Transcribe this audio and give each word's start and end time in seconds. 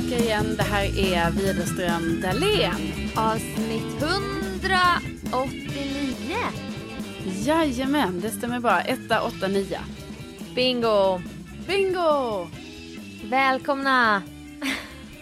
Tillbaka 0.00 0.24
igen. 0.24 0.54
Det 0.56 0.62
här 0.62 0.98
är 0.98 1.30
Widerström 1.30 2.20
Dahlén. 2.20 3.10
Avsnitt 3.16 4.02
189. 4.02 6.36
Jajamän, 7.44 8.20
det 8.20 8.30
stämmer 8.30 8.60
bra. 8.60 8.80
Etta, 8.80 9.22
åtta, 9.22 9.48
nia. 9.48 9.80
Bingo! 10.54 11.20
Bingo! 11.66 12.46
Välkomna! 13.24 14.22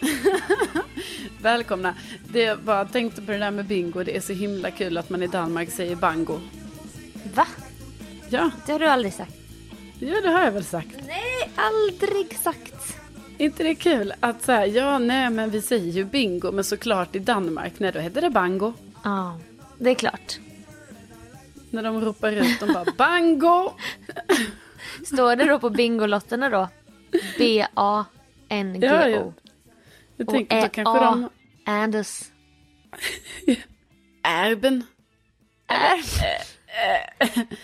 Välkomna. 1.42 1.94
Det 2.28 2.42
jag 2.42 2.58
bara 2.58 2.84
tänkte 2.84 3.22
på 3.22 3.32
det 3.32 3.38
där 3.38 3.50
med 3.50 3.64
bingo. 3.64 4.02
Det 4.04 4.16
är 4.16 4.20
så 4.20 4.32
himla 4.32 4.70
kul 4.70 4.98
att 4.98 5.10
man 5.10 5.22
i 5.22 5.26
Danmark 5.26 5.70
säger 5.70 5.96
bango. 5.96 6.40
Va? 7.34 7.46
Ja, 8.28 8.50
Det 8.66 8.72
har 8.72 8.78
du 8.78 8.86
aldrig 8.86 9.12
sagt. 9.12 9.34
ja 10.00 10.20
det 10.20 10.28
har 10.28 10.44
jag 10.44 10.52
väl 10.52 10.64
sagt. 10.64 10.96
Nej, 11.06 11.50
aldrig 11.56 12.38
sagt. 12.38 12.72
Inte 13.38 13.62
det 13.62 13.74
kul 13.74 14.12
att 14.20 14.42
säga, 14.42 14.66
ja 14.66 14.98
nej 14.98 15.30
men 15.30 15.50
vi 15.50 15.62
säger 15.62 15.92
ju 15.92 16.04
bingo, 16.04 16.52
men 16.52 16.64
såklart 16.64 17.16
i 17.16 17.18
Danmark, 17.18 17.72
nej 17.78 17.92
då 17.92 17.98
heter 17.98 18.20
det 18.20 18.30
bango. 18.30 18.72
Ja, 19.04 19.38
det 19.78 19.90
är 19.90 19.94
klart. 19.94 20.38
När 21.70 21.82
de 21.82 22.00
ropar 22.00 22.32
ut, 22.32 22.60
de 22.60 22.72
bara 22.72 22.84
bango! 22.96 23.72
Står 25.06 25.36
det 25.36 25.44
då 25.44 25.58
på 25.58 25.70
Bingolotterna 25.70 26.48
då? 26.48 26.68
B-A-N-G-O. 27.38 28.86
Ja, 28.94 29.08
ja. 29.08 29.32
Jag 30.16 30.28
tänker 30.28 30.62
då 30.62 30.68
kanske 30.68 31.04
de... 31.04 31.28
Anders. 31.66 32.20
Erben. 34.22 34.84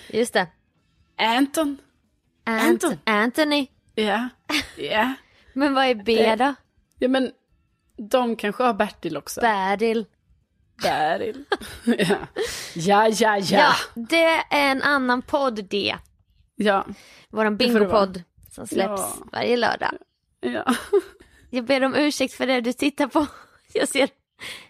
Just 0.08 0.32
det. 0.32 0.46
Anton. 1.18 1.78
Ant- 2.44 2.68
Anton. 2.68 2.98
Anthony. 3.04 3.66
Ja. 3.94 4.28
Ja. 4.76 5.12
Men 5.52 5.74
vad 5.74 5.84
är 5.84 5.94
B 5.94 6.36
då? 6.36 6.54
Ja 6.98 7.08
men 7.08 7.30
de 8.10 8.36
kanske 8.36 8.62
har 8.62 8.74
Bertil 8.74 9.16
också. 9.16 9.40
Bertil. 9.40 10.06
Bertil. 10.82 11.44
ja. 11.84 12.16
ja, 12.74 13.08
ja, 13.08 13.38
ja. 13.38 13.42
Ja, 13.58 13.72
det 13.94 14.24
är 14.50 14.70
en 14.70 14.82
annan 14.82 15.22
podd 15.22 15.64
det. 15.64 15.96
Ja. 16.56 16.86
Våran 17.30 17.56
bingopodd 17.56 18.22
som 18.50 18.66
släpps 18.66 19.02
Ja. 19.02 19.16
varje 19.32 19.56
lördag. 19.56 19.92
ja. 20.40 20.74
Jag 21.50 21.64
ber 21.64 21.84
om 21.84 21.94
ursäkt 21.94 22.34
för 22.34 22.46
det 22.46 22.60
du 22.60 22.72
tittar 22.72 23.06
på. 23.06 23.26
Jag 23.74 23.88
ser, 23.88 24.08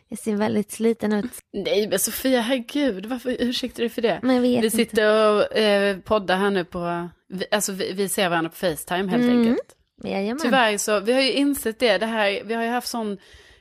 jag 0.09 0.19
ser 0.19 0.37
väldigt 0.37 0.73
sliten 0.73 1.13
ut. 1.13 1.31
Nej 1.53 1.89
men 1.89 1.99
Sofia, 1.99 2.41
herregud, 2.41 3.07
varför 3.07 3.37
ursäktar 3.41 3.83
du 3.83 3.89
för 3.89 4.03
det? 4.03 4.21
Men 4.23 4.35
jag 4.37 4.43
vet 4.43 4.51
Vi 4.51 4.65
inte. 4.65 4.77
sitter 4.77 5.31
och 5.37 5.57
eh, 5.57 5.99
poddar 5.99 6.37
här 6.37 6.51
nu 6.51 6.65
på, 6.65 7.09
vi, 7.29 7.45
alltså 7.51 7.73
vi, 7.73 7.93
vi 7.93 8.09
ser 8.09 8.29
varandra 8.29 8.51
på 8.51 8.57
Facetime 8.57 9.11
helt 9.11 9.23
Mm. 9.23 9.39
enkelt. 9.41 9.77
Jajamän. 10.05 10.39
Tyvärr 10.43 10.79
så, 10.79 11.01
vi 11.01 11.13
har 11.13 11.21
ju 11.21 11.33
insett 11.33 11.79
det, 11.79 11.99
det 11.99 12.07
här, 12.07 12.43
vi 12.45 12.55
har 12.55 12.63
ju 12.63 12.69
haft 12.69 12.89
sån 12.89 13.19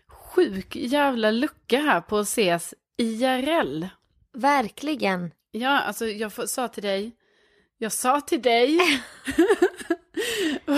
sjuk 0.07 0.75
jävla 0.75 1.31
lucka 1.31 1.77
här 1.77 2.01
på 2.01 2.17
att 2.17 2.27
ses 2.27 2.73
IRL. 2.97 3.85
Verkligen. 4.33 5.31
Ja, 5.51 5.79
alltså 5.81 6.05
jag 6.07 6.33
får- 6.33 6.45
sa 6.45 6.67
till 6.67 6.83
dig, 6.83 7.11
jag 7.77 7.91
sa 7.91 8.21
till 8.21 8.41
dig, 8.41 8.79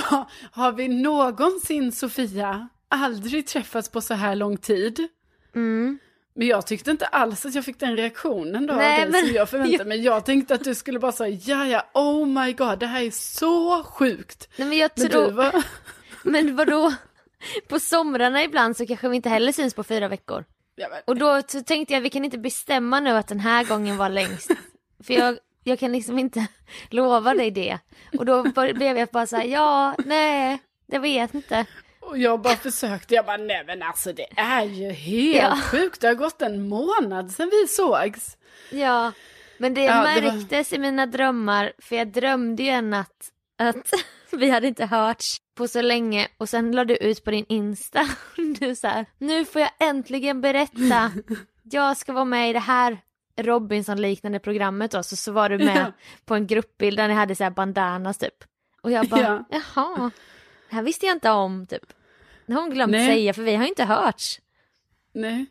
Ha- 0.09 0.29
har 0.51 0.71
vi 0.71 0.87
någonsin 0.87 1.91
Sofia 1.91 2.67
aldrig 2.89 3.47
träffats 3.47 3.89
på 3.89 4.01
så 4.01 4.13
här 4.13 4.35
lång 4.35 4.57
tid? 4.57 5.07
Mm. 5.55 5.99
Men 6.35 6.47
jag 6.47 6.67
tyckte 6.67 6.91
inte 6.91 7.05
alls 7.05 7.45
att 7.45 7.55
jag 7.55 7.65
fick 7.65 7.79
den 7.79 7.97
reaktionen 7.97 8.67
då 8.67 8.73
Nej, 8.73 9.03
av 9.05 9.11
dig 9.11 9.11
men- 9.21 9.27
som 9.27 9.35
jag 9.35 9.49
förväntade 9.49 9.85
mig. 9.89 10.01
Jag 10.05 10.25
tänkte 10.25 10.53
att 10.53 10.63
du 10.63 10.75
skulle 10.75 10.99
bara 10.99 11.11
säga, 11.11 11.39
ja 11.45 11.65
ja, 11.67 11.85
oh 12.01 12.25
my 12.27 12.53
god, 12.53 12.79
det 12.79 12.87
här 12.87 13.01
är 13.03 13.11
så 13.11 13.83
sjukt. 13.83 14.49
Nej, 14.57 14.67
men 14.67 14.77
jag 14.77 14.91
Men 14.95 15.09
tror... 15.09 15.25
du 15.25 15.31
var... 15.31 15.63
Men 16.23 16.55
vadå? 16.55 16.93
På 17.67 17.79
somrarna 17.79 18.43
ibland 18.43 18.77
så 18.77 18.85
kanske 18.85 19.09
vi 19.09 19.15
inte 19.15 19.29
heller 19.29 19.51
syns 19.51 19.73
på 19.73 19.83
fyra 19.83 20.07
veckor. 20.07 20.45
Ja, 20.75 20.87
men... 20.89 20.99
Och 21.05 21.15
då 21.17 21.41
tänkte 21.41 21.93
jag 21.93 22.01
vi 22.01 22.09
kan 22.09 22.25
inte 22.25 22.37
bestämma 22.37 22.99
nu 22.99 23.09
att 23.09 23.27
den 23.27 23.39
här 23.39 23.63
gången 23.63 23.97
var 23.97 24.09
längst. 24.09 24.51
För 25.03 25.13
jag, 25.13 25.37
jag 25.63 25.79
kan 25.79 25.91
liksom 25.91 26.19
inte 26.19 26.47
lova 26.89 27.33
dig 27.33 27.51
det. 27.51 27.79
Och 28.19 28.25
då 28.25 28.43
blev 28.73 28.97
jag 28.97 29.07
bara 29.09 29.27
så 29.27 29.35
här, 29.35 29.43
ja, 29.45 29.95
nej, 30.05 30.59
jag 30.87 30.99
vet 30.99 31.33
inte. 31.33 31.65
Och 32.07 32.17
jag 32.17 32.41
bara 32.41 32.55
försökte, 32.55 33.15
jag 33.15 33.25
bara 33.25 33.37
nej 33.37 33.63
men 33.67 33.83
alltså 33.83 34.13
det 34.13 34.27
är 34.35 34.63
ju 34.63 34.89
helt 34.91 35.37
Ja. 35.43 35.55
sjukt. 35.71 36.01
Det 36.01 36.07
har 36.07 36.13
gått 36.15 36.41
en 36.41 36.67
månad 36.69 37.31
sedan 37.31 37.49
vi 37.51 37.67
sågs. 37.67 38.37
Ja, 38.71 39.11
men 39.57 39.73
det 39.73 39.83
Ja, 39.83 39.93
det 40.15 40.21
var- 40.21 40.31
märktes 40.33 40.73
i 40.73 40.77
mina 40.79 41.05
drömmar, 41.05 41.73
för 41.79 41.95
jag 41.95 42.07
drömde 42.07 42.63
ju 42.63 42.69
en 42.69 42.89
natt 42.89 43.29
att 43.59 43.91
vi 44.31 44.49
hade 44.49 44.67
inte 44.67 44.85
hörts 44.85 45.37
på 45.57 45.67
så 45.67 45.81
länge 45.81 46.27
och 46.37 46.49
sen 46.49 46.71
la 46.71 46.85
du 46.85 46.95
ut 46.95 47.23
på 47.23 47.31
din 47.31 47.45
Insta, 47.49 48.07
du 48.59 48.75
så 48.75 48.87
här, 48.87 49.05
nu 49.17 49.45
får 49.45 49.61
jag 49.61 49.69
äntligen 49.79 50.41
berätta, 50.41 51.11
jag 51.63 51.97
ska 51.97 52.13
vara 52.13 52.25
med 52.25 52.49
i 52.49 52.53
det 52.53 52.59
här 52.59 52.97
Robinson-liknande 53.37 54.39
programmet 54.39 54.91
då, 54.91 55.03
så, 55.03 55.15
så 55.15 55.31
var 55.31 55.49
du 55.49 55.57
med 55.57 55.77
Ja. 55.77 55.91
på 56.25 56.35
en 56.35 56.47
gruppbild 56.47 56.97
där 56.97 57.07
ni 57.07 57.13
hade 57.13 57.35
så 57.35 57.43
här 57.43 57.51
bandanas 57.51 58.17
typ. 58.17 58.33
Och 58.81 58.91
jag 58.91 59.07
bara, 59.07 59.21
Ja. 59.49 59.59
jaha, 59.75 60.11
det 60.73 60.75
här 60.75 60.83
visste 60.83 61.05
jag 61.05 61.15
inte 61.15 61.29
om 61.29 61.67
typ. 61.67 61.93
Det 62.45 62.53
har 62.53 62.61
hon 62.61 62.69
glömt 62.69 62.91
Nej. 62.91 63.07
säga 63.07 63.33
för 63.33 63.43
vi 63.43 63.55
har 63.55 63.63
ju 63.63 63.69
inte 63.69 63.83
hörts. 63.83 64.41
Nej. 65.13 65.45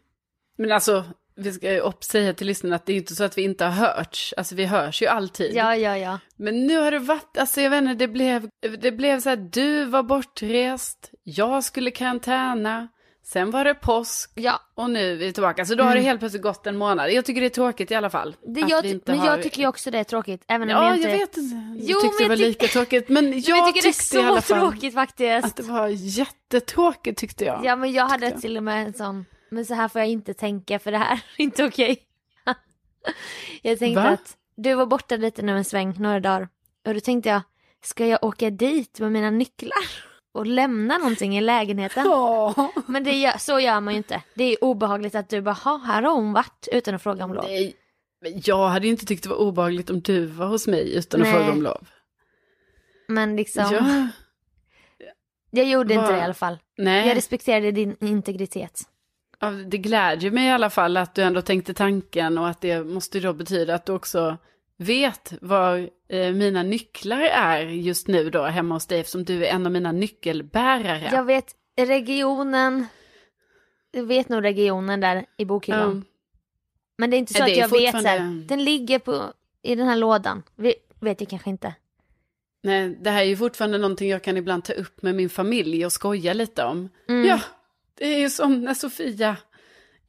Men 0.56 0.72
alltså, 0.72 1.04
vi 1.34 1.52
ska 1.52 1.72
ju 1.72 1.92
säga 2.00 2.34
till 2.34 2.46
lyssnarna 2.46 2.76
att 2.76 2.86
det 2.86 2.92
är 2.92 2.96
inte 2.96 3.14
så 3.14 3.24
att 3.24 3.38
vi 3.38 3.42
inte 3.42 3.64
har 3.64 3.72
hörts. 3.72 4.34
Alltså 4.36 4.54
vi 4.54 4.64
hörs 4.64 5.02
ju 5.02 5.06
alltid. 5.06 5.54
Ja, 5.54 5.76
ja, 5.76 5.98
ja. 5.98 6.18
Men 6.36 6.66
nu 6.66 6.76
har 6.76 6.90
det 6.90 6.98
varit, 6.98 7.38
alltså 7.38 7.60
jag 7.60 7.70
vet 7.70 7.82
inte, 7.82 7.94
det 7.94 8.08
blev, 8.08 8.48
det 8.80 8.92
blev 8.92 9.20
så 9.20 9.28
här, 9.28 9.36
du 9.36 9.84
var 9.84 10.02
bortrest, 10.02 11.10
jag 11.22 11.64
skulle 11.64 11.90
karantäna, 11.90 12.88
sen 13.32 13.50
var 13.50 13.64
det 13.64 13.74
påsk 13.74 14.30
Ja, 14.34 14.60
och 14.74 14.90
nu 14.90 15.12
är 15.12 15.16
vi 15.16 15.32
tillbaka. 15.32 15.64
Så 15.64 15.74
då 15.74 15.84
har 15.84 15.94
det 15.94 16.00
helt 16.00 16.20
plötsligt 16.20 16.42
gått 16.42 16.66
en 16.66 16.76
månad. 16.76 17.12
Jag 17.12 17.24
tycker 17.24 17.40
det 17.40 17.46
är 17.46 17.48
tråkigt 17.48 17.90
i 17.90 17.94
alla 17.94 18.10
fall. 18.10 18.36
det, 18.46 18.60
jag, 18.60 19.00
men 19.06 19.18
har... 19.18 19.26
jag 19.26 19.42
tycker 19.42 19.66
också 19.66 19.90
det 19.90 19.98
är 19.98 20.04
tråkigt. 20.04 20.44
Även 20.48 20.62
om 20.62 20.76
Ja, 20.76 20.84
jag 20.88 20.96
inte... 20.96 21.08
jag 21.08 21.18
vet 21.18 21.36
inte. 21.36 21.56
Du 21.56 21.78
Jo, 21.92 22.00
tyckte 22.00 22.22
det 22.24 22.28
var 22.28 22.36
lika 22.36 22.66
tråkigt. 22.66 23.08
Men 23.08 23.32
jag, 23.32 23.58
jag 23.58 23.66
tycker 23.66 23.88
det 23.88 23.92
tyckte 23.92 24.16
i 24.16 24.20
är 24.20 24.26
alla 24.26 24.40
så 24.42 24.54
fall 24.54 24.70
tråkigt 24.70 24.94
faktiskt. 24.94 25.44
att 25.46 25.56
det 25.56 25.62
var 25.62 25.88
jättetråkigt 25.88 27.18
tyckte 27.18 27.44
jag. 27.44 27.60
Ja 27.64 27.76
men 27.76 27.92
jag 27.92 28.06
hade 28.06 28.28
jag. 28.28 28.40
till 28.40 28.56
och 28.56 28.62
med 28.62 28.86
en 28.86 28.92
sån 28.94 29.24
men 29.50 29.66
så 29.66 29.74
här 29.74 29.88
får 29.88 30.00
jag 30.00 30.08
inte 30.08 30.34
tänka 30.34 30.78
för 30.78 30.92
det 30.92 30.98
här 30.98 31.12
är 31.38 31.42
inte 31.42 31.64
okej. 31.64 31.98
jag 33.62 33.78
tänkte 33.78 34.02
Va? 34.02 34.08
att 34.08 34.36
du 34.56 34.74
var 34.74 34.86
borta 34.86 35.16
lite 35.16 35.42
nu 35.42 35.56
en 35.56 35.64
sväng, 35.64 35.94
några 35.98 36.20
dagar. 36.20 36.48
Och 36.86 36.94
då 36.94 37.00
tänkte 37.00 37.28
jag, 37.28 37.42
ska 37.84 38.06
jag 38.06 38.24
åka 38.24 38.50
dit 38.50 39.00
med 39.00 39.12
mina 39.12 39.30
nycklar 39.30 40.11
och 40.32 40.46
lämna 40.46 40.98
någonting 40.98 41.36
i 41.38 41.40
lägenheten? 41.40 42.06
Åh. 42.06 42.68
Men 42.86 43.04
det 43.04 43.40
så 43.40 43.60
gör 43.60 43.80
man 43.80 43.94
ju 43.94 43.98
inte. 43.98 44.22
Det 44.34 44.44
är 44.44 44.64
obehagligt 44.64 45.14
att 45.14 45.28
du 45.28 45.40
bara, 45.40 45.54
"Ha, 45.54 45.76
här 45.76 46.02
har 46.02 46.12
hon 46.14 46.32
varit 46.32 46.68
utan 46.72 46.94
att 46.94 47.02
fråga 47.02 47.24
om 47.24 47.34
lov. 47.34 47.44
Nej, 47.44 47.74
men 48.22 48.40
jag 48.44 48.68
hade 48.68 48.86
inte 48.88 49.06
tyckt 49.06 49.22
det 49.22 49.28
var 49.28 49.36
obehagligt 49.36 49.90
om 49.90 50.00
du 50.00 50.26
var 50.26 50.46
hos 50.46 50.66
mig 50.66 50.94
utan 50.96 51.20
att 51.22 51.26
Nej. 51.28 51.36
fråga 51.36 51.52
om 51.52 51.62
lov. 51.62 51.88
Men 53.08 53.36
liksom, 53.36 53.64
Ja. 53.72 54.08
jag 55.50 55.66
gjorde 55.68 55.94
inte 55.94 56.04
Vad- 56.06 56.14
det 56.14 56.18
i 56.18 56.22
alla 56.22 56.34
fall. 56.34 56.58
Nej, 56.78 57.08
Jag 57.08 57.16
respekterade 57.16 57.70
din 57.72 57.96
integritet. 58.00 58.82
ja, 59.40 59.50
det 59.50 59.78
glädjer 59.78 60.30
mig 60.30 60.46
i 60.46 60.50
alla 60.50 60.70
fall 60.70 60.96
att 60.96 61.14
du 61.14 61.22
ändå 61.22 61.42
tänkte 61.42 61.74
tanken 61.74 62.38
och 62.38 62.48
att 62.48 62.60
det 62.60 62.84
måste 62.84 63.20
då 63.20 63.32
betyda 63.32 63.74
att 63.74 63.86
du 63.86 63.92
också 63.92 64.36
vet 64.82 65.32
var 65.40 65.90
eh, 66.08 66.32
mina 66.32 66.62
nycklar 66.62 67.20
är 67.20 67.60
just 67.66 68.08
nu 68.08 68.30
då 68.30 68.42
hemma 68.42 68.74
hos 68.74 68.86
dig 68.86 69.00
eftersom 69.00 69.24
du 69.24 69.46
är 69.46 69.50
en 69.54 69.66
av 69.66 69.72
mina 69.72 69.92
nyckelbärare. 69.92 71.08
Jag 71.12 71.24
vet 71.24 71.54
regionen, 71.76 72.86
jag 73.92 74.04
vet 74.04 74.28
nog 74.28 74.44
regionen 74.44 75.00
där 75.00 75.24
i 75.36 75.44
bokhyllan. 75.44 76.04
Ja. 76.06 76.12
Men 76.98 77.10
det 77.10 77.16
är 77.16 77.18
inte 77.18 77.32
så 77.34 77.44
det 77.44 77.52
att 77.52 77.56
jag 77.58 77.68
vet 77.68 77.90
så 77.90 77.96
här, 77.96 78.18
fortfarande- 78.18 78.46
den 78.46 78.64
ligger 78.64 78.98
på, 78.98 79.32
i 79.62 79.74
den 79.74 79.86
här 79.88 79.96
lådan. 79.96 80.42
Vi, 80.56 80.74
vet 81.00 81.20
jag 81.20 81.30
kanske 81.30 81.50
inte. 81.50 81.74
Nej, 82.62 82.96
det 83.00 83.10
här 83.10 83.20
är 83.22 83.26
ju 83.26 83.36
fortfarande 83.36 83.78
någonting 83.78 84.10
jag 84.10 84.22
kan 84.22 84.36
ibland 84.36 84.64
ta 84.64 84.72
upp 84.72 85.02
med 85.02 85.14
min 85.14 85.30
familj 85.30 85.86
och 85.86 85.92
skoja 85.92 86.32
lite 86.32 86.64
om. 86.64 86.88
Mm. 87.08 87.28
Ja, 87.28 87.40
det 87.94 88.14
är 88.14 88.18
ju 88.18 88.30
som 88.30 88.60
när 88.60 88.74
Sofia 88.74 89.36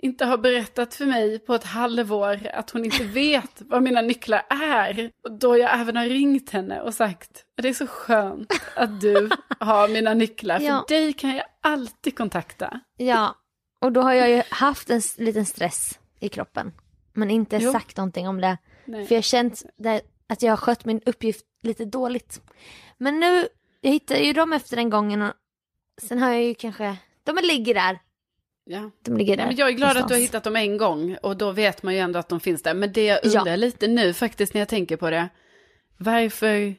inte 0.03 0.25
har 0.25 0.37
berättat 0.37 0.95
för 0.95 1.05
mig 1.05 1.39
på 1.39 1.53
ett 1.55 1.63
halvår 1.63 2.47
att 2.53 2.69
hon 2.69 2.85
inte 2.85 3.03
vet 3.03 3.61
vad 3.61 3.83
mina 3.83 4.01
nycklar 4.01 4.41
är. 4.49 5.11
Och 5.23 5.31
då 5.39 5.57
jag 5.57 5.79
även 5.79 5.95
har 5.97 6.05
ringt 6.05 6.49
henne 6.49 6.81
och 6.81 6.93
sagt 6.93 7.45
att 7.57 7.61
det 7.63 7.69
är 7.69 7.73
så 7.73 7.87
skönt 7.87 8.53
att 8.75 9.01
du 9.01 9.29
har 9.59 9.87
mina 9.87 10.13
nycklar. 10.13 10.57
För 10.59 10.65
Ja. 10.65 10.85
dig 10.87 11.13
kan 11.13 11.35
jag 11.35 11.45
alltid 11.61 12.17
kontakta. 12.17 12.79
Ja, 12.97 13.35
och 13.81 13.91
då 13.91 14.01
har 14.01 14.13
jag 14.13 14.29
ju 14.29 14.41
haft 14.49 14.89
en 14.89 15.01
liten 15.17 15.45
stress 15.45 15.99
i 16.19 16.29
kroppen. 16.29 16.71
Men 17.13 17.31
inte 17.31 17.57
Jo. 17.57 17.71
sagt 17.71 17.97
någonting 17.97 18.27
om 18.27 18.41
det. 18.41 18.57
Nej. 18.85 19.05
För 19.07 19.15
jag 19.15 19.17
har 19.17 19.23
känt 19.23 19.63
det, 19.77 20.01
att 20.29 20.41
jag 20.41 20.51
har 20.51 20.57
skött 20.57 20.85
min 20.85 21.01
uppgift 21.05 21.45
lite 21.61 21.85
dåligt. 21.85 22.41
Men 22.97 23.19
nu, 23.19 23.47
jag 23.81 23.91
hittade 23.91 24.19
ju 24.19 24.33
dem 24.33 24.53
efter 24.53 24.75
den 24.75 24.89
gången 24.89 25.21
och 25.21 25.33
sen 26.01 26.19
har 26.21 26.31
jag 26.33 26.43
ju 26.43 26.53
kanske, 26.55 26.95
de 27.23 27.35
ligger 27.43 27.73
där. 27.73 27.99
Ja. 28.65 28.91
De 29.05 29.17
ligger 29.17 29.37
där. 29.37 29.43
Ja, 29.43 29.47
men 29.47 29.55
jag 29.55 29.67
är 29.69 29.71
glad 29.73 29.89
att 29.89 29.93
du 29.95 29.99
har 29.99 30.01
någonstans. 30.01 30.23
hittat 30.23 30.43
dem 30.43 30.55
en 30.55 30.77
gång 30.77 31.17
och 31.21 31.37
då 31.37 31.51
vet 31.51 31.83
man 31.83 31.93
ju 31.93 31.99
ändå 31.99 32.19
att 32.19 32.29
de 32.29 32.39
finns 32.39 32.61
där. 32.61 32.73
Men 32.73 32.93
det 32.93 33.05
jag 33.05 33.19
Ja. 33.23 33.39
undrar 33.39 33.57
lite 33.57 33.87
nu 33.87 34.13
faktiskt 34.13 34.53
när 34.53 34.61
jag 34.61 34.67
tänker 34.67 34.97
på 34.97 35.09
det. 35.09 35.29
Varför 35.97 36.47
är 36.47 36.75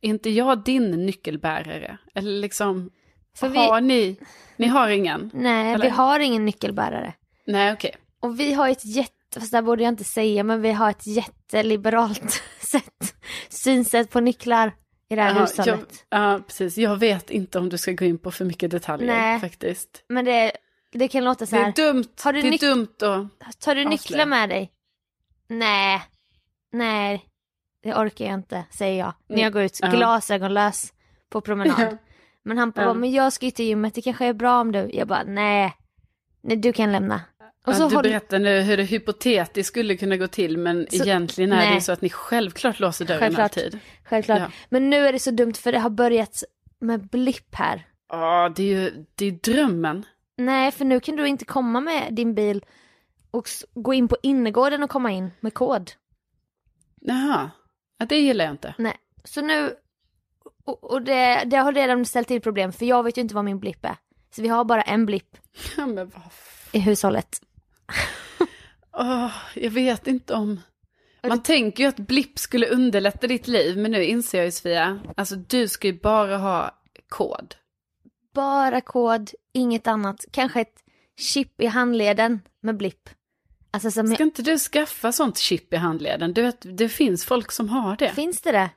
inte 0.00 0.30
jag 0.30 0.64
din 0.64 0.90
nyckelbärare? 1.06 1.98
Eller 2.14 2.30
liksom, 2.40 2.90
För 3.36 3.48
vi- 3.48 3.58
har 3.58 3.80
ni, 3.80 4.16
ni 4.56 4.66
har 4.66 4.88
ingen? 4.88 5.30
Nej, 5.34 5.72
Eller? 5.74 5.84
vi 5.84 5.90
har 5.90 6.20
ingen 6.20 6.44
nyckelbärare. 6.44 7.12
Nej, 7.46 7.72
okej. 7.72 7.96
Och 8.20 8.40
vi 8.40 8.52
har 8.52 8.68
ett 8.68 8.84
jätte, 8.84 9.40
fast 9.40 9.52
det 9.52 9.62
borde 9.62 9.82
jag 9.82 9.92
inte 9.92 10.04
säga, 10.04 10.44
men 10.44 10.62
vi 10.62 10.72
har 10.72 10.90
ett 10.90 11.06
jätteliberalt 11.06 12.42
sätt, 12.70 13.14
synsätt 13.48 14.10
på 14.10 14.20
nycklar 14.20 14.72
i 15.10 15.14
det 15.16 15.22
här 15.22 15.34
Ja, 15.34 15.40
hushållet. 15.40 16.04
ja, 16.10 16.40
precis. 16.46 16.78
Jag 16.78 16.96
vet 16.96 17.30
inte 17.30 17.58
om 17.58 17.68
du 17.68 17.78
ska 17.78 17.92
gå 17.92 18.04
in 18.04 18.18
på 18.18 18.30
för 18.30 18.44
mycket 18.44 18.70
detaljer 18.70 19.06
Nej. 19.16 19.40
faktiskt. 19.40 20.04
Men 20.08 20.24
det, 20.24 20.52
det 20.92 21.08
kan 21.08 21.24
låta 21.24 21.46
så 21.46 21.56
Det 21.56 21.60
är 21.62 21.64
här, 21.64 21.72
dumt, 21.72 22.04
Har 22.24 22.32
du 22.32 22.42
det 22.42 22.48
är 22.48 22.58
dumt 22.58 22.88
att... 23.00 23.60
tar 23.60 23.74
du 23.74 23.84
nycklar 23.84 24.26
med 24.26 24.48
dig? 24.48 24.72
Nej, 25.48 26.02
nej, 26.72 27.24
det 27.82 27.94
orkar 27.94 28.24
jag 28.24 28.34
inte, 28.34 28.64
säger 28.70 28.98
jag. 28.98 29.14
När 29.28 29.42
jag 29.42 29.52
går 29.52 29.62
ut 29.62 29.78
Ja. 29.82 29.90
glasögonlös 29.90 30.92
på 31.30 31.40
promenad. 31.40 31.76
Ja. 31.92 31.96
Men 32.42 32.58
han 32.58 32.70
bara, 32.70 32.84
Ja. 32.84 32.94
men 32.94 33.12
jag 33.12 33.32
ska 33.32 33.44
ju 33.46 33.50
till 33.50 33.64
gymmet, 33.64 33.94
det 33.94 34.02
kanske 34.02 34.26
är 34.26 34.32
bra 34.32 34.60
om 34.60 34.72
du... 34.72 34.90
Jag 34.92 35.08
bara, 35.08 35.22
nej, 35.26 35.72
nej 36.42 36.56
du 36.56 36.72
kan 36.72 36.92
lämna. 36.92 37.20
Och 37.66 37.74
så 37.76 37.82
Ja, 37.82 37.88
du 37.88 37.94
håller- 37.96 38.10
berättar 38.10 38.38
nu 38.38 38.60
hur 38.60 38.76
det 38.76 38.82
hypotetiskt 38.82 39.68
skulle 39.68 39.96
kunna 39.96 40.16
gå 40.16 40.26
till, 40.26 40.58
men 40.58 40.86
Så- 40.90 40.96
egentligen 41.04 41.52
är 41.52 41.56
det 41.56 41.64
ju 41.64 41.70
nej. 41.70 41.80
så 41.80 41.92
att 41.92 42.00
ni 42.02 42.08
självklart 42.10 42.80
låser 42.80 43.04
dörren 43.04 43.20
Självklart. 43.20 43.56
alltid. 43.56 43.78
Självklart. 44.04 44.38
Ja. 44.40 44.50
Men 44.68 44.90
nu 44.90 44.96
är 45.06 45.12
det 45.12 45.18
så 45.18 45.30
dumt 45.30 45.54
för 45.54 45.72
det 45.72 45.78
har 45.78 45.90
börjat 45.90 46.42
med 46.80 47.08
blipp 47.08 47.54
här. 47.54 47.86
Ja, 48.08 48.52
det 48.56 48.62
är 48.62 48.66
ju 48.66 49.04
det 49.14 49.24
är 49.26 49.32
drömmen. 49.32 50.04
Nej, 50.40 50.70
för 50.70 50.84
nu 50.84 51.00
kan 51.00 51.16
du 51.16 51.28
inte 51.28 51.44
komma 51.44 51.80
med 51.80 52.14
din 52.14 52.34
bil 52.34 52.64
och 53.30 53.48
gå 53.74 53.94
in 53.94 54.08
på 54.08 54.16
innergården 54.22 54.82
och 54.82 54.90
komma 54.90 55.10
in 55.10 55.30
med 55.40 55.54
kod. 55.54 55.92
Jaha, 57.00 57.50
ja, 57.98 58.06
det 58.06 58.16
gillar 58.16 58.44
jag 58.44 58.54
inte. 58.54 58.74
Nej, 58.78 58.96
så 59.24 59.40
nu... 59.40 59.76
Och, 60.64 60.84
och 60.84 61.02
det, 61.02 61.42
det 61.46 61.56
har 61.56 61.72
redan 61.72 62.04
ställt 62.04 62.28
till 62.28 62.40
problem 62.40 62.72
för 62.72 62.86
jag 62.86 63.02
vet 63.02 63.16
ju 63.16 63.22
inte 63.22 63.34
vad 63.34 63.44
min 63.44 63.58
blipp 63.58 63.84
är. 63.84 63.96
Så 64.30 64.42
vi 64.42 64.48
har 64.48 64.64
bara 64.64 64.82
en 64.82 65.06
blipp 65.06 65.36
Ja, 65.76 65.86
men 65.86 66.08
vad 66.08 66.22
i 66.72 66.78
hushållet. 66.78 67.42
Åh, 68.92 69.32
jag 69.54 69.70
vet 69.70 70.06
inte 70.06 70.34
om... 70.34 70.60
Man 71.28 71.42
tänker 71.42 71.82
ju 71.82 71.88
att 71.88 71.96
blipp 71.96 72.38
skulle 72.38 72.66
underlätta 72.66 73.26
ditt 73.26 73.48
liv, 73.48 73.78
men 73.78 73.90
nu 73.90 74.04
inser 74.04 74.38
jag 74.38 74.44
ju 74.44 74.50
Sofia, 74.50 75.00
alltså 75.16 75.36
du 75.36 75.68
ska 75.68 75.86
ju 75.86 76.00
bara 76.00 76.38
ha 76.38 76.70
kod. 77.08 77.54
Bara 78.34 78.80
kod, 78.80 79.30
inget 79.52 79.86
annat. 79.86 80.24
Kanske 80.30 80.60
ett 80.60 80.74
chip 81.20 81.60
i 81.60 81.66
handleden 81.66 82.40
med 82.62 82.76
blipp. 82.76 83.08
Alltså 83.70 83.90
som 83.90 84.14
Ska 84.14 84.22
inte 84.22 84.42
du 84.42 84.58
skaffa 84.58 85.12
sånt 85.12 85.38
chip 85.38 85.72
i 85.74 85.76
handleden? 85.76 86.32
Du 86.32 86.42
vet, 86.42 86.78
det 86.78 86.88
finns 86.88 87.24
folk 87.24 87.52
som 87.52 87.68
har 87.68 87.96
det. 87.96 88.10
Finns 88.12 88.40
det 88.40 88.52
det? 88.52 88.70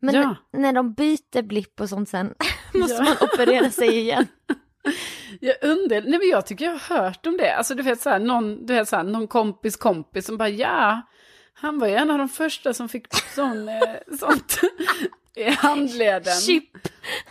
Men 0.00 0.14
Ja. 0.14 0.34
när 0.52 0.72
de 0.72 0.92
byter 0.94 1.42
blipp 1.42 1.80
och 1.80 1.88
sånt 1.88 2.08
sen 2.08 2.34
måste 2.74 2.94
Ja. 2.94 3.02
man 3.02 3.16
operera 3.20 3.70
sig 3.70 3.98
igen. 3.98 4.26
Jag 5.40 5.56
undrar, 5.62 6.00
nej 6.00 6.18
men 6.18 6.28
jag 6.28 6.46
tycker 6.46 6.64
jag 6.64 6.72
har 6.78 6.96
hört 7.02 7.26
om 7.26 7.36
det. 7.36 7.54
Alltså 7.56 7.74
du 7.74 7.82
vet 7.82 8.00
så 8.00 8.10
här, 8.10 8.18
någon, 8.18 8.66
du 8.66 8.74
vet, 8.74 8.88
så 8.88 8.96
här, 8.96 9.04
någon 9.04 9.28
kompis 9.28 9.76
kompis 9.76 10.26
som 10.26 10.36
bara 10.36 10.48
ja, 10.48 11.02
han 11.54 11.78
var 11.78 11.86
ju 11.88 11.94
en 11.94 12.10
av 12.10 12.18
de 12.18 12.28
första 12.28 12.74
som 12.74 12.88
fick 12.88 13.14
sån, 13.34 13.68
eh, 13.68 13.78
sånt 14.18 14.60
i 15.36 15.50
handleden. 15.50 16.34
Chip. 16.34 16.70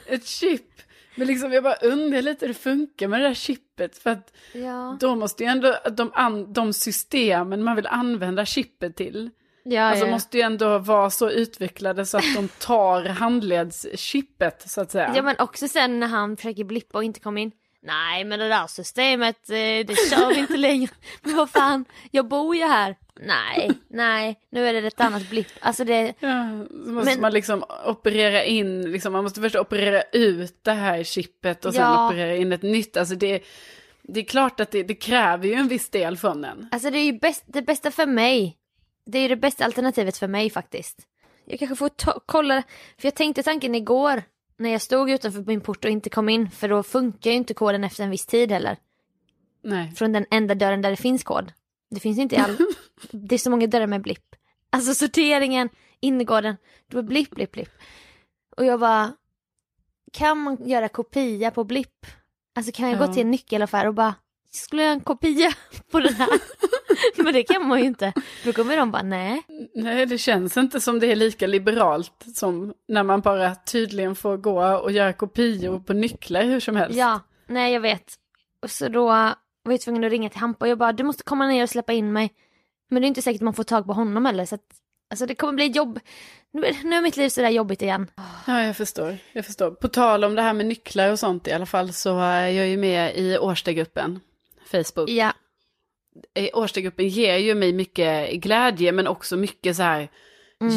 Ett 0.06 0.28
chip. 0.28 0.66
Men 1.20 1.28
liksom 1.28 1.54
jag 1.54 1.64
bara 1.64 1.76
undrar 1.76 2.22
lite 2.22 2.46
hur 2.46 2.54
det 2.54 2.60
funkar 2.60 3.08
med 3.08 3.22
det 3.22 3.28
där 3.28 3.34
chippet. 3.34 3.98
För 3.98 4.10
att 4.10 4.34
Ja. 4.54 4.98
då 5.00 5.16
måste 5.16 5.44
ju 5.44 5.50
ändå 5.50 5.76
de, 5.92 6.12
an, 6.14 6.54
de 6.54 6.74
systemen 6.74 7.64
man 7.64 7.76
vill 7.76 7.88
använda 7.88 8.46
chippet 8.46 8.96
till. 8.96 9.30
Ja, 9.64 9.82
Alltså 9.82 10.06
ja. 10.06 10.12
måste 10.12 10.38
ju 10.38 10.44
ändå 10.44 10.78
vara 10.78 11.10
så 11.10 11.30
utvecklade 11.30 12.06
så 12.06 12.18
att 12.18 12.36
de 12.36 12.48
tar 12.48 13.06
handledschippet 13.06 14.70
så 14.70 14.82
att 14.82 14.92
säga. 14.92 15.12
ja 15.16 15.22
men 15.22 15.36
också 15.40 15.68
sen 15.68 16.00
när 16.00 16.08
han 16.08 16.38
försöker 16.38 16.64
blippa 16.64 16.98
och 16.98 17.04
inte 17.04 17.20
komma 17.20 17.40
in. 17.40 17.52
Nej 17.82 18.24
men 18.24 18.40
det 18.40 18.48
där 18.50 18.68
systemet, 18.68 19.50
eh, 19.50 19.56
det 19.56 19.96
kör 20.10 20.30
vi 20.34 20.40
inte 20.40 20.58
längre. 20.58 20.92
Men 21.22 21.36
vad 21.36 21.50
fan, 21.50 21.86
jag 22.12 22.28
bor 22.28 22.56
ju 22.56 22.64
här. 22.66 22.96
Nej, 23.22 23.72
nej, 23.90 24.40
nu 24.52 24.68
är 24.68 24.74
det 24.82 24.88
ett 24.88 25.02
annat 25.02 25.30
blipp. 25.30 25.48
Alltså 25.60 25.84
det, 25.84 26.14
Ja, 26.20 26.66
så 26.86 26.92
måste 26.92 27.12
Men- 27.12 27.22
man 27.22 27.34
liksom 27.34 27.64
operera 27.86 28.44
in, 28.44 28.92
liksom, 28.92 29.14
man 29.14 29.24
måste 29.24 29.42
först 29.42 29.56
operera 29.56 30.02
ut 30.12 30.60
det 30.64 30.72
här 30.72 31.04
chippet 31.04 31.66
och 31.66 31.74
sen 31.74 31.82
Ja. 31.84 32.08
operera 32.08 32.36
in 32.36 32.52
ett 32.54 32.62
nytt. 32.62 32.98
Alltså 32.98 33.16
det, 33.16 33.44
det 34.02 34.20
är 34.20 34.24
klart 34.26 34.60
att 34.60 34.72
det, 34.72 34.84
det 34.84 34.96
kräver 34.96 35.48
ju 35.48 35.54
en 35.54 35.68
viss 35.68 35.90
del 35.90 36.18
från 36.18 36.46
en. 36.46 36.68
alltså 36.72 36.90
det 36.90 36.98
är 37.00 37.06
ju 37.06 37.20
bäst, 37.20 37.44
det 37.48 37.62
bästa 37.62 37.92
för 37.92 38.06
mig. 38.06 38.58
Det 39.06 39.18
är 39.18 39.22
ju 39.22 39.28
det 39.28 39.36
bästa 39.36 39.66
alternativet 39.66 40.18
för 40.18 40.28
mig 40.28 40.50
faktiskt. 40.50 41.00
Jag 41.46 41.60
kanske 41.60 41.76
får 41.76 41.90
kolla, 42.26 42.64
för 42.98 43.08
jag 43.08 43.16
tänkte 43.16 43.44
tanken 43.44 43.76
igår 43.76 44.24
när 44.60 44.70
jag 44.70 44.82
stod 44.82 45.10
utanför 45.12 45.44
min 45.48 45.62
port 45.62 45.86
och 45.86 45.92
inte 45.92 46.10
kom 46.10 46.30
in, 46.30 46.50
för 46.52 46.70
då 46.70 46.84
funkar 46.84 47.30
ju 47.32 47.36
inte 47.38 47.54
koden 47.54 47.84
efter 47.84 48.04
en 48.04 48.10
viss 48.10 48.26
tid 48.26 48.52
heller. 48.52 48.78
Nej. 49.64 49.92
Från 49.96 50.12
den 50.12 50.26
enda 50.32 50.56
dörren 50.56 50.82
där 50.82 50.90
det 50.90 50.96
finns 50.96 51.24
kod. 51.24 51.52
Det 51.90 52.00
finns 52.00 52.18
inte 52.20 52.36
i 52.36 52.38
all... 52.38 52.58
det 53.12 53.36
är 53.36 53.40
så 53.40 53.50
många 53.50 53.68
dörrar 53.68 53.88
med 53.88 54.02
blipp. 54.02 54.36
Alltså 54.70 54.94
sorteringen, 54.94 55.70
innergården, 56.00 56.56
det 56.88 56.96
var 56.96 57.04
blipp, 57.04 57.30
blipp, 57.30 57.52
blipp. 57.52 57.70
Och 58.58 58.66
jag 58.66 58.80
bara, 58.80 59.14
kan 60.14 60.38
man 60.38 60.68
göra 60.68 60.90
kopia 60.90 61.52
på 61.52 61.64
blipp? 61.64 62.06
Alltså 62.56 62.72
kan 62.72 62.90
jag 62.90 63.02
Ja. 63.02 63.06
gå 63.08 63.14
till 63.14 63.22
en 63.22 63.32
nyckelaffär 63.32 63.88
och 63.88 63.94
bara, 63.94 64.16
skulle 64.52 64.82
jag 64.82 64.88
göra 64.88 64.94
en 64.96 65.02
kopia 65.04 65.52
på 65.92 66.00
den 66.00 66.14
här? 66.14 66.28
Men 67.24 67.34
det 67.34 67.44
kan 67.44 67.68
man 67.68 67.80
ju 67.80 67.86
inte. 67.86 68.14
Då 68.46 68.54
kommer 68.54 68.78
de 68.78 68.92
bara, 68.92 69.04
nej. 69.04 69.42
Nej, 69.76 70.06
det 70.06 70.18
känns 70.18 70.58
inte 70.58 70.82
som 70.82 71.00
det 71.00 71.12
är 71.12 71.16
lika 71.16 71.48
liberalt 71.48 72.26
som 72.36 72.74
när 72.88 73.04
man 73.04 73.22
bara 73.22 73.56
tydligen 73.56 74.16
får 74.16 74.38
gå 74.38 74.66
och 74.78 74.92
göra 74.92 75.14
kopior 75.14 75.80
på 75.80 75.94
nycklar 75.94 76.44
hur 76.44 76.60
som 76.60 76.76
helst. 76.76 76.98
Ja, 76.98 77.20
nej 77.48 77.74
jag 77.74 77.82
vet. 77.82 78.14
Och 78.64 78.72
så 78.72 78.88
då 78.88 79.06
var 79.08 79.36
jag 79.74 79.82
tvungen 79.82 80.04
att 80.04 80.12
ringa 80.12 80.30
till 80.30 80.40
Hampa 80.40 80.66
och 80.66 80.70
jag 80.70 80.78
bara, 80.78 80.92
du 80.92 81.04
måste 81.04 81.24
komma 81.24 81.48
ner 81.48 81.64
och 81.64 81.70
släppa 81.70 81.94
in 81.94 82.14
mig. 82.14 82.34
Men 82.90 83.02
det 83.02 83.06
är 83.06 83.08
inte 83.08 83.22
säkert 83.22 83.42
man 83.42 83.54
får 83.54 83.64
tag 83.64 83.86
på 83.86 83.94
honom 83.94 84.26
heller 84.26 84.46
så 84.46 84.56
att, 84.56 84.62
alltså 85.10 85.26
det 85.26 85.36
kommer 85.36 85.54
bli 85.54 85.66
jobb. 85.68 86.00
Nu, 86.54 86.66
är- 86.66 86.84
nu 86.84 86.96
är 86.96 87.02
mitt 87.02 87.18
liv 87.18 87.30
sådär 87.30 87.50
jobbigt 87.50 87.82
igen. 87.82 88.08
Ja, 88.48 88.64
jag 88.64 88.78
förstår. 88.78 89.18
Jag 89.34 89.46
förstår. 89.46 89.72
På 89.72 89.88
tal 89.88 90.24
om 90.24 90.36
det 90.36 90.42
här 90.42 90.54
med 90.54 90.66
nycklar 90.66 91.12
och 91.12 91.20
sånt 91.20 91.48
i 91.48 91.52
alla 91.52 91.66
fall 91.66 91.94
så 91.94 92.20
är 92.20 92.48
jag 92.48 92.68
ju 92.68 92.78
med 92.78 93.16
i 93.18 93.38
Årstagruppen, 93.38 94.20
Facebook. 94.72 95.10
Ja, 95.10 95.34
eh, 96.34 96.50
Årstagruppen 96.54 97.08
ger 97.08 97.38
ju 97.38 97.56
mig 97.56 97.74
mycket 97.74 98.32
glädje 98.32 98.92
men 98.92 99.08
också 99.08 99.38
mycket 99.38 99.76
så 99.76 99.84
här 99.84 100.10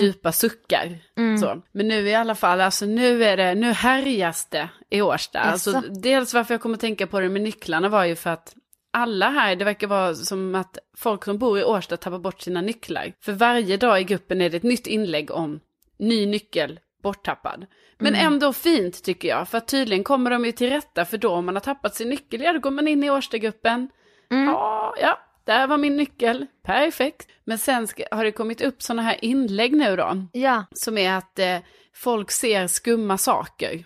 djupa 0.00 0.32
suckar. 0.32 0.98
Så. 1.40 1.62
Men 1.72 1.88
nu 1.88 2.08
i 2.08 2.14
alla 2.14 2.34
fall, 2.34 2.60
alltså 2.60 2.86
nu 2.86 3.24
är 3.24 3.36
det, 3.36 3.54
nu 3.54 3.72
härjas 3.72 4.46
det 4.46 4.68
i 4.90 5.02
Årsta. 5.02 5.38
Alltså, 5.38 5.70
Jaså? 5.70 5.88
dels 5.88 6.34
varför 6.34 6.54
jag 6.54 6.60
kommer 6.60 6.76
tänka 6.76 7.06
på 7.06 7.20
det 7.20 7.28
med 7.28 7.42
nycklarna 7.42 7.88
var 7.88 8.04
ju 8.04 8.16
för 8.16 8.30
att 8.30 8.54
alla 8.92 9.28
här, 9.28 9.56
det 9.56 9.64
verkar 9.64 9.86
vara 9.86 10.14
som 10.14 10.54
att 10.54 10.78
folk 10.96 11.24
som 11.24 11.38
bor 11.38 11.58
i 11.58 11.64
Årsta 11.64 11.96
tappar 11.96 12.18
bort 12.18 12.40
sina 12.40 12.60
nycklar. 12.60 13.12
För 13.20 13.32
varje 13.32 13.76
dag 13.76 14.00
i 14.00 14.04
gruppen 14.04 14.40
är 14.40 14.50
det 14.50 14.56
ett 14.56 14.62
nytt 14.62 14.86
inlägg 14.86 15.30
om 15.30 15.60
ny 15.98 16.26
nyckel 16.26 16.80
borttappad. 17.02 17.66
Men 17.98 18.14
ändå 18.14 18.52
fint 18.52 19.04
tycker 19.04 19.28
jag, 19.28 19.48
för 19.48 19.60
tydligen 19.60 20.04
kommer 20.04 20.30
de 20.30 20.44
ju 20.44 20.52
till 20.52 20.70
rätta, 20.70 21.04
för 21.04 21.18
då 21.18 21.30
om 21.30 21.46
man 21.46 21.56
har 21.56 21.60
tappat 21.60 21.94
sin 21.94 22.08
nyckel, 22.08 22.40
ja 22.40 22.52
då 22.52 22.58
går 22.58 22.70
man 22.70 22.88
in 22.88 23.04
i 23.04 23.10
Årstagruppen. 23.10 23.88
Ja, 24.28 24.94
ja, 25.00 25.18
där 25.44 25.66
var 25.66 25.78
min 25.78 25.96
nyckel, 25.96 26.46
perfekt. 26.62 27.28
Men 27.44 27.58
sen 27.58 27.86
ska, 27.86 28.04
har 28.10 28.24
det 28.24 28.32
kommit 28.32 28.60
upp 28.60 28.82
sådana 28.82 29.02
här 29.02 29.24
inlägg 29.24 29.76
nu 29.76 29.96
då, 29.96 30.26
Ja, 30.32 30.64
som 30.72 30.98
är 30.98 31.12
att 31.12 31.38
eh, 31.38 31.58
folk 31.94 32.30
ser 32.30 32.66
skumma 32.66 33.18
saker. 33.18 33.84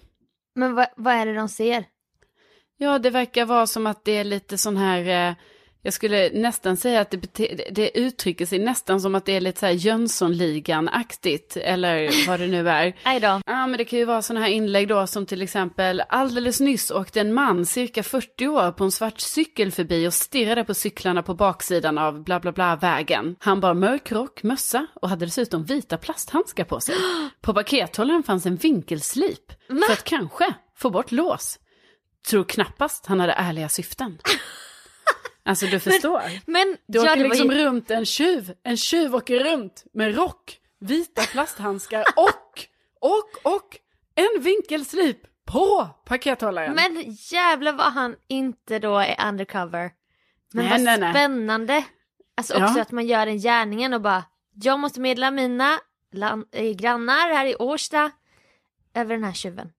men 0.54 0.75
vad, 0.75 0.86
vad 0.96 1.14
är 1.14 1.26
det 1.26 1.34
de 1.34 1.48
ser? 1.48 1.84
Ja, 2.78 2.98
det 2.98 3.10
verkar 3.10 3.44
vara 3.44 3.66
som 3.66 3.86
att 3.86 4.04
det 4.04 4.12
är 4.16 4.25
lite 4.25 4.58
sån 4.58 4.76
här, 4.76 5.28
eh, 5.30 5.34
jag 5.87 5.93
skulle 5.93 6.31
nästan 6.33 6.76
säga 6.76 7.00
att 7.00 7.11
det, 7.11 7.71
det 7.71 7.99
uttrycker 7.99 8.47
sig 8.47 8.59
nästan 8.59 9.00
som 9.00 9.14
att 9.14 9.25
det 9.25 9.33
är 9.33 9.40
lite 9.40 9.61
så 9.61 9.66
här 9.66 9.73
Jönssonligan-aktigt, 9.73 11.57
eller 11.57 12.26
vad 12.28 12.40
det 12.40 12.47
nu 12.47 12.69
är. 12.69 12.97
Aj 13.02 13.21
då. 13.21 13.40
Ja, 13.47 13.66
men 13.66 13.73
det 13.78 13.85
kan 13.85 13.99
ju 13.99 14.05
vara 14.05 14.23
sådana 14.23 14.47
här 14.47 14.52
inlägg 14.52 14.88
då 14.88 15.07
som 15.07 15.26
till 15.26 15.43
exempel 15.43 16.02
alldeles 16.09 16.61
nyss 16.61 16.90
åkte 16.90 17.21
en 17.21 17.35
man 17.35 17.66
cirka 17.66 18.02
40 18.02 18.47
år 18.47 18.73
på 18.73 18.85
en 18.85 18.93
svart 18.93 19.21
cykel 19.21 19.73
förbi 19.73 20.09
och 20.09 20.14
stirrade 20.14 20.64
på 20.64 20.75
cyklarna 20.75 21.23
på 21.23 21.35
baksidan 21.35 21.99
av 21.99 22.25
bla 22.25 22.40
bla 22.40 22.52
bla 22.52 22.76
vägen. 22.76 23.37
Han 23.38 23.61
bar 23.61 23.75
mörk 23.75 24.12
rock, 24.12 24.43
mössa 24.43 24.87
och 24.95 25.09
hade 25.09 25.26
dessutom 25.26 25.64
vita 25.64 25.97
plasthandskar 25.97 26.64
på 26.64 26.81
sig. 26.81 26.95
På 27.40 27.55
pakethållaren 27.55 28.23
fanns 28.23 28.47
en 28.47 28.57
vinkelslip 28.57 29.52
för 29.87 29.93
att 29.93 30.05
kanske 30.05 30.55
få 30.76 30.90
bort 30.90 31.12
lås. 31.12 31.59
Tror 32.28 32.45
knappast 32.45 33.07
han 33.07 33.21
hade 33.21 33.33
ärliga 33.33 33.69
syften. 33.69 34.19
Alltså 35.46 35.66
du 35.66 35.80
förstår. 35.80 36.22
Men 36.50 36.76
Du 36.86 36.98
ja, 36.98 37.02
åker 37.12 37.22
var 37.22 37.28
liksom 37.28 37.50
ju- 37.50 37.64
runt 37.64 37.90
en 37.90 38.04
tjuv. 38.06 38.54
En 38.62 38.76
tjuv 38.76 39.14
åker 39.14 39.44
runt 39.44 39.84
med 39.94 40.16
rock, 40.16 40.60
vita 40.80 41.22
plasthandskar 41.22 42.04
och, 42.16 42.66
och, 43.00 43.54
och 43.54 43.76
en 44.14 44.42
vinkelslip 44.42 45.20
på 45.44 45.88
pakethållaren. 46.04 46.74
Men 46.74 47.16
jävlar 47.32 47.72
vad 47.72 47.92
han 47.92 48.16
inte 48.28 48.78
då 48.78 48.98
är 48.98 49.28
undercover. 49.28 49.90
Men 50.52 50.64
Nej, 50.64 50.70
vad 50.70 50.80
nej, 50.80 50.98
nej. 51.00 51.12
spännande. 51.12 51.84
Alltså 52.36 52.54
också 52.54 52.76
Ja. 52.76 52.82
att 52.82 52.90
man 52.90 53.06
gör 53.06 53.26
den 53.26 53.38
gärningen 53.38 53.92
och 53.94 54.00
bara, 54.00 54.24
jag 54.54 54.78
måste 54.78 55.00
meddela 55.00 55.30
mina 55.30 55.78
eh, 56.52 56.70
grannar 56.76 57.34
här 57.34 57.46
i 57.46 57.56
Årsta 57.56 58.10
över 58.94 59.14
den 59.14 59.24
här 59.24 59.32
tjuven. 59.32 59.72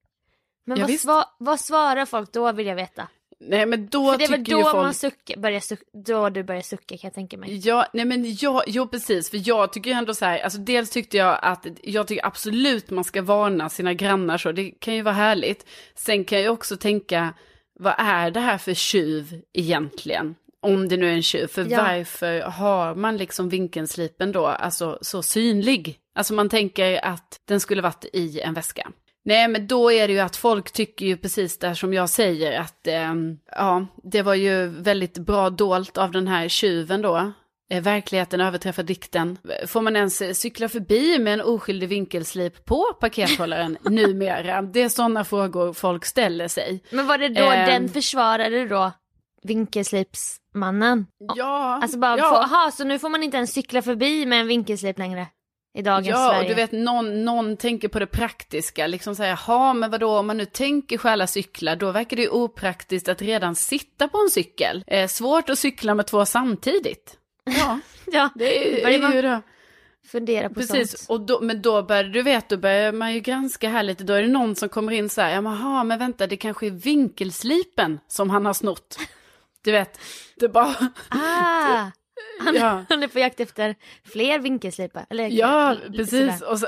Men 0.65 0.77
Ja, 0.79 0.85
vad, 0.85 0.91
sva- 0.95 1.27
vad 1.39 1.59
svarar 1.59 2.05
folk 2.05 2.31
då 2.33 2.51
vill 2.51 2.67
jag 2.67 2.75
veta? 2.75 3.07
Nej 3.39 3.65
men 3.65 3.87
då 3.87 4.11
För 4.11 4.17
det 4.17 4.27
tycker 4.27 4.51
då 4.51 4.57
ju 4.57 4.63
folk... 4.63 4.75
man 4.75 4.93
suckar, 4.93 5.37
börjar 5.37 5.59
suck- 5.59 5.89
då 6.05 6.29
du 6.29 6.43
börjar 6.43 6.61
sucka 6.61 6.97
kan 6.97 7.07
jag 7.07 7.13
tänka 7.13 7.37
mig. 7.37 7.67
Ja, 7.67 7.87
nej 7.93 8.05
men 8.05 8.35
ja, 8.39 8.63
jo 8.67 8.87
precis, 8.87 9.29
för 9.29 9.41
jag 9.49 9.73
tycker 9.73 9.89
ju 9.89 9.95
ändå 9.97 10.13
så 10.13 10.25
här, 10.25 10.39
alltså 10.39 10.59
dels 10.59 10.89
tyckte 10.89 11.17
jag 11.17 11.39
att, 11.41 11.65
jag 11.83 12.07
tycker 12.07 12.25
absolut 12.25 12.89
man 12.89 13.03
ska 13.03 13.21
varna 13.21 13.69
sina 13.69 13.93
grannar 13.93 14.37
så, 14.37 14.51
det 14.51 14.71
kan 14.71 14.95
ju 14.95 15.01
vara 15.01 15.15
härligt. 15.15 15.65
Sen 15.95 16.25
kan 16.25 16.41
jag 16.41 16.53
också 16.53 16.77
tänka, 16.77 17.33
vad 17.79 17.93
är 17.97 18.31
det 18.31 18.39
här 18.39 18.57
för 18.57 18.73
tjuv 18.73 19.41
egentligen? 19.53 20.35
Om 20.61 20.87
det 20.87 20.97
nu 20.97 21.07
är 21.09 21.13
en 21.13 21.23
tjuv, 21.23 21.47
för 21.47 21.65
Ja. 21.69 21.81
varför 21.83 22.41
har 22.41 22.95
man 22.95 23.17
liksom 23.17 23.49
vinkelslipen 23.49 24.31
då, 24.31 24.45
alltså 24.45 24.97
så 25.01 25.23
synlig? 25.23 25.97
Alltså 26.15 26.33
man 26.33 26.49
tänker 26.49 27.05
att 27.05 27.41
den 27.45 27.59
skulle 27.59 27.81
varit 27.81 28.05
i 28.13 28.39
en 28.41 28.53
väska. 28.53 28.91
Nej, 29.27 29.47
men 29.47 29.67
då 29.67 29.91
är 29.91 30.07
det 30.07 30.13
ju 30.13 30.19
att 30.19 30.35
folk 30.35 30.71
tycker 30.71 31.05
ju 31.05 31.17
precis 31.17 31.57
där 31.59 31.73
som 31.73 31.93
jag 31.93 32.09
säger 32.09 32.59
att 32.59 32.87
ehm, 32.87 33.37
ja, 33.51 33.85
det 34.03 34.21
var 34.21 34.33
ju 34.35 34.67
väldigt 34.67 35.17
bra 35.17 35.49
dolt 35.49 35.97
av 35.97 36.11
den 36.11 36.27
här 36.27 36.47
tjuven 36.47 37.01
då. 37.01 37.31
Eh, 37.69 37.83
Verkligheten 37.83 38.41
överträffar 38.41 38.83
dikten. 38.83 39.37
Får 39.67 39.81
man 39.81 39.95
ens 39.95 40.21
eh, 40.21 40.31
cykla 40.33 40.69
förbi 40.69 41.19
med 41.19 41.33
en 41.33 41.41
oskyldig 41.41 41.89
vinkelslip 41.89 42.65
på 42.65 42.83
pakethållaren 42.99 43.77
numera? 43.89 44.61
Det 44.61 44.81
är 44.81 44.89
sådana 44.89 45.23
frågor 45.23 45.73
folk 45.73 46.05
ställer 46.05 46.47
sig. 46.47 46.83
Men 46.91 47.07
var 47.07 47.17
det 47.17 47.29
då 47.29 47.41
Ehm. 47.51 47.65
den 47.71 47.89
försvarade 47.89 48.67
då 48.67 48.91
vinkelslipsmannen? 49.43 51.05
Ja, 51.35 51.79
Alltså 51.83 51.97
bara, 51.97 52.17
ja. 52.17 52.29
få- 52.29 52.35
aha, 52.55 52.71
så 52.71 52.83
nu 52.83 52.99
får 52.99 53.09
man 53.09 53.23
inte 53.23 53.37
ens 53.37 53.53
cykla 53.53 53.81
förbi 53.81 54.25
med 54.25 54.39
en 54.41 54.47
vinkelslip 54.47 54.99
längre? 54.99 55.27
I 55.77 55.81
dagens 55.81 56.07
Ja, 56.07 56.27
Sverige? 56.29 56.41
och 56.41 56.47
du 56.47 56.53
vet 56.53 56.71
någon, 56.71 57.25
någon 57.25 57.57
tänker 57.57 57.87
på 57.87 57.99
det 57.99 58.05
praktiska, 58.07 58.87
liksom 58.87 59.15
säga, 59.15 59.39
ja 59.47 59.73
men 59.73 59.91
vadå, 59.91 60.17
om 60.17 60.27
man 60.27 60.37
nu 60.37 60.45
tänker 60.45 60.97
stjäla 60.97 61.27
cyklar, 61.27 61.75
då 61.75 61.91
verkar 61.91 62.17
det 62.17 62.23
ju 62.23 62.29
opraktiskt 62.29 63.09
att 63.09 63.21
redan 63.21 63.55
sitta 63.55 64.07
på 64.07 64.17
en 64.17 64.29
cykel. 64.29 64.83
Eh, 64.87 65.07
svårt 65.07 65.49
att 65.49 65.59
cykla 65.59 65.95
med 65.95 66.07
två 66.07 66.25
samtidigt. 66.25 67.17
Ja, 67.43 67.79
Ja, 68.11 68.29
det 68.35 68.81
är, 68.83 68.87
är 68.87 69.13
ju 69.15 69.21
det. 69.21 69.41
fundera 70.11 70.49
på 70.49 70.55
Precis, 70.55 70.97
sånt. 70.97 71.09
och 71.21 71.25
då, 71.25 71.41
men 71.41 71.61
då 71.61 71.83
börjar 71.83 72.03
du 72.03 72.21
vet, 72.21 72.49
då 72.49 72.57
börjar 72.57 72.91
man 72.91 73.13
ju 73.13 73.19
granska 73.19 73.69
här 73.69 73.83
lite, 73.83 74.03
då 74.03 74.13
är 74.13 74.21
det 74.21 74.27
någon 74.27 74.55
som 74.55 74.69
kommer 74.69 74.91
in 74.91 75.09
så 75.09 75.21
här, 75.21 75.29
ja 75.33 75.41
men, 75.41 75.53
aha, 75.53 75.83
men 75.83 75.99
vänta, 75.99 76.27
det 76.27 76.37
kanske 76.37 76.65
är 76.67 76.71
vinkelslipen 76.71 77.99
som 78.07 78.29
han 78.29 78.45
har 78.45 78.53
snott. 78.53 78.97
Du 79.63 79.71
vet, 79.71 79.99
det 80.35 80.49
bara, 80.49 80.75
Ah, 81.09 81.85
han, 82.39 82.55
ja. 82.55 82.85
han 82.89 83.03
är 83.03 83.07
på 83.07 83.19
jakt 83.19 83.39
efter 83.39 83.75
fler 84.11 84.39
vinkelslipar. 84.39 85.05
Eller, 85.09 85.27
Ja, 85.27 85.75
precis. 85.95 86.41
Och, 86.41 86.59
så, 86.59 86.67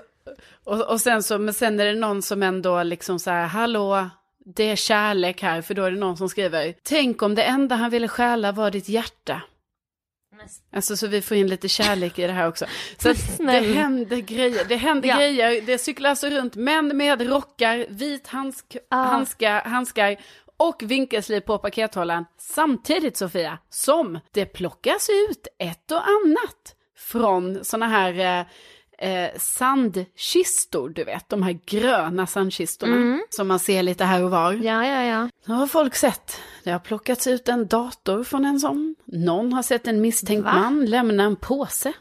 och, 0.63 0.81
och 0.91 1.01
sen 1.01 1.23
så, 1.23 1.37
men 1.39 1.53
sen 1.53 1.79
är 1.79 1.85
det 1.85 1.93
någon 1.99 2.21
som 2.21 2.43
ändå 2.43 2.83
liksom 2.83 3.19
så 3.19 3.29
här, 3.31 3.47
hallå, 3.47 4.09
det 4.55 4.63
är 4.63 4.75
kärlek 4.75 5.41
här, 5.41 5.61
för 5.61 5.73
då 5.73 5.83
är 5.83 5.91
det 5.91 5.99
någon 5.99 6.17
som 6.17 6.29
skriver, 6.29 6.73
tänk 6.83 7.21
om 7.21 7.35
det 7.35 7.43
enda 7.43 7.75
han 7.75 7.89
ville 7.91 8.07
stjäla 8.07 8.51
var 8.51 8.71
ditt 8.71 8.89
hjärta. 8.89 9.41
Alltså 10.75 10.97
så 10.97 11.07
vi 11.07 11.21
får 11.21 11.37
in 11.37 11.47
lite 11.47 11.67
kärlek 11.69 12.19
i 12.19 12.27
det 12.27 12.33
här 12.33 12.47
också. 12.47 12.65
Så 12.97 13.13
det 13.37 13.51
händer 13.59 14.17
grejer, 14.17 14.65
det 14.65 14.75
händer 14.75 15.09
Ja. 15.09 15.15
grejer, 15.17 15.61
det 15.61 15.77
cyklar 15.77 16.09
alltså 16.09 16.27
runt 16.29 16.55
män 16.55 16.97
med 16.97 17.27
rockar, 17.29 17.85
vit 17.89 18.27
handsk, 18.27 18.77
Ah. 18.89 19.03
handska, 19.03 19.61
handskar 19.65 20.15
och 20.59 20.83
vinkelslip 20.83 21.45
på 21.45 21.57
pakethållaren 21.57 22.25
samtidigt 22.37 23.17
Sofia, 23.17 23.57
som 23.69 24.19
det 24.31 24.45
plockas 24.45 25.09
ut 25.29 25.47
ett 25.59 25.91
och 25.91 26.07
annat 26.07 26.75
från 26.97 27.63
sådana 27.63 27.87
här 27.87 28.19
eh, 28.19 28.45
eh, 29.09 29.29
sandkistor, 29.37 30.89
du 30.89 31.03
vet, 31.03 31.29
de 31.29 31.43
här 31.43 31.59
gröna 31.65 32.27
sandkistorna 32.27 33.19
som 33.29 33.47
man 33.47 33.59
ser 33.59 33.83
lite 33.83 34.03
här 34.03 34.23
och 34.23 34.31
var. 34.31 34.53
Ja, 34.53 34.85
ja, 34.85 35.03
ja. 35.03 35.29
Det 35.45 35.51
har 35.51 35.67
folk 35.67 35.95
sett. 35.95 36.41
Det 36.63 36.71
har 36.71 36.79
plockats 36.79 37.27
ut 37.27 37.49
en 37.49 37.67
dator 37.67 38.23
från 38.23 38.45
en 38.45 38.59
sån. 38.59 38.95
Någon 39.05 39.53
har 39.53 39.63
sett 39.63 39.87
en 39.87 40.01
misstänkt 40.01 40.45
Va? 40.45 40.53
man 40.53 40.85
lämna 40.85 41.23
en 41.23 41.35
påse 41.35 41.93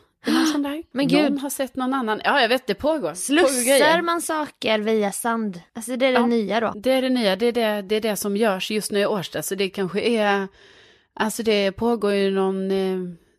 sån 0.53 0.63
där. 0.63 0.83
Men 0.93 1.09
gud. 1.09 1.23
Någon 1.33 1.39
har 1.39 1.51
sett 1.51 1.77
någon 1.77 1.95
annan. 1.95 2.21
Ja, 2.25 2.41
jag 2.41 2.49
vet, 2.49 2.67
det 2.67 2.75
pågår. 2.75 3.15
Slussar 3.15 4.03
man 4.03 4.23
saker 4.23 4.79
via 4.79 5.13
sand? 5.13 5.61
Alltså 5.73 5.97
det 5.97 6.07
är 6.07 6.13
det 6.13 6.19
Ja. 6.19 6.27
nya 6.27 6.61
då? 6.61 6.73
Det 6.77 6.91
är 6.93 7.03
det 7.03 7.09
nya, 7.09 7.37
det 7.37 7.47
är 7.47 7.53
det, 7.53 7.83
det 7.83 7.97
är 7.97 8.01
det 8.01 8.17
som 8.17 8.37
görs 8.37 8.71
just 8.71 8.93
nu 8.93 9.01
i 9.01 9.07
Årsta. 9.07 9.43
Så 9.43 9.55
det 9.55 9.69
kanske 9.69 10.01
är, 10.01 10.49
alltså 11.15 11.43
det 11.43 11.73
pågår 11.73 12.13
ju 12.15 12.31
någon, 12.31 12.71
eh, 12.71 12.99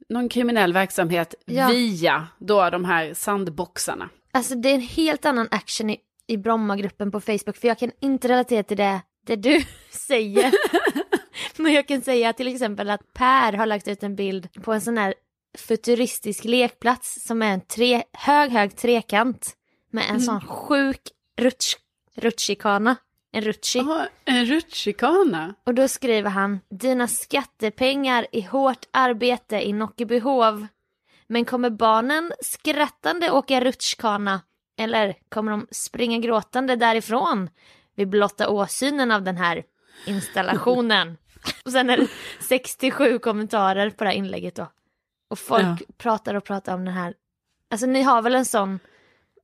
någon 0.09 0.29
kriminell 0.29 0.73
verksamhet 0.73 1.35
Ja. 1.45 1.67
via 1.67 2.27
då 2.39 2.69
de 2.69 2.85
här 2.85 3.13
sandboxarna. 3.13 4.09
Alltså 4.31 4.55
det 4.55 4.69
är 4.69 4.75
en 4.75 4.81
helt 4.81 5.25
annan 5.25 5.47
action 5.51 5.89
i, 5.89 5.97
i 6.27 6.37
Brommagruppen 6.37 7.11
på 7.11 7.21
Facebook 7.21 7.57
för 7.57 7.67
jag 7.67 7.79
kan 7.79 7.91
inte 8.01 8.27
relatera 8.27 8.63
till 8.63 8.77
det, 8.77 9.01
det 9.27 9.35
du 9.35 9.61
säger. 10.07 10.51
Men 11.61 11.73
jag 11.73 11.87
kan 11.87 12.01
säga 12.01 12.33
till 12.33 12.47
exempel 12.47 12.89
att 12.89 13.13
Per 13.13 13.53
har 13.53 13.65
lagt 13.65 13.87
ut 13.87 14.03
en 14.03 14.15
bild 14.15 14.47
på 14.63 14.73
en 14.73 14.81
sån 14.81 14.97
här 14.97 15.13
futuristisk 15.57 16.43
lekplats 16.43 17.27
som 17.27 17.41
är 17.41 17.53
en 17.53 17.61
tre, 17.61 18.03
hög, 18.13 18.51
hög 18.51 18.75
trekant 18.75 19.55
med 19.91 20.05
en 20.09 20.21
sån 20.21 20.41
sjuk 20.41 21.01
rutsch, 21.37 21.75
rutschikana. 22.15 22.95
En 23.31 23.41
rutschi. 23.41 23.79
Ja, 23.79 24.07
en 24.25 24.45
rutschikana. 24.45 25.53
Och 25.63 25.73
då 25.73 25.87
skriver 25.87 26.29
han, 26.29 26.59
dina 26.69 27.07
skattepengar 27.07 28.27
i 28.31 28.41
hårt 28.41 28.85
arbete 28.91 29.67
i 29.67 29.73
Nockebyhov. 29.73 30.67
Men 31.27 31.45
kommer 31.45 31.69
barnen 31.69 32.31
skrattande 32.41 33.31
åka 33.31 33.61
rutschkana? 33.61 34.41
Eller 34.77 35.15
kommer 35.29 35.51
de 35.51 35.67
springa 35.71 36.17
gråtande 36.17 36.75
därifrån? 36.75 37.49
Vid 37.95 38.09
blotta 38.09 38.49
åsynen 38.49 39.11
av 39.11 39.23
den 39.23 39.37
här 39.37 39.63
installationen. 40.05 41.17
och 41.65 41.71
sen 41.71 41.89
är 41.89 41.97
det 41.97 42.07
67 42.39 43.19
kommentarer 43.19 43.89
på 43.89 44.03
det 44.03 44.09
här 44.09 44.17
inlägget 44.17 44.55
då. 44.55 44.67
Och 45.29 45.39
folk 45.39 45.63
Ja. 45.63 45.77
pratar 45.97 46.35
och 46.35 46.43
pratar 46.43 46.73
om 46.75 46.85
den 46.85 46.93
här. 46.93 47.13
Alltså 47.71 47.85
ni 47.87 48.01
har 48.01 48.21
väl 48.21 48.35
en 48.35 48.45
sån 48.45 48.79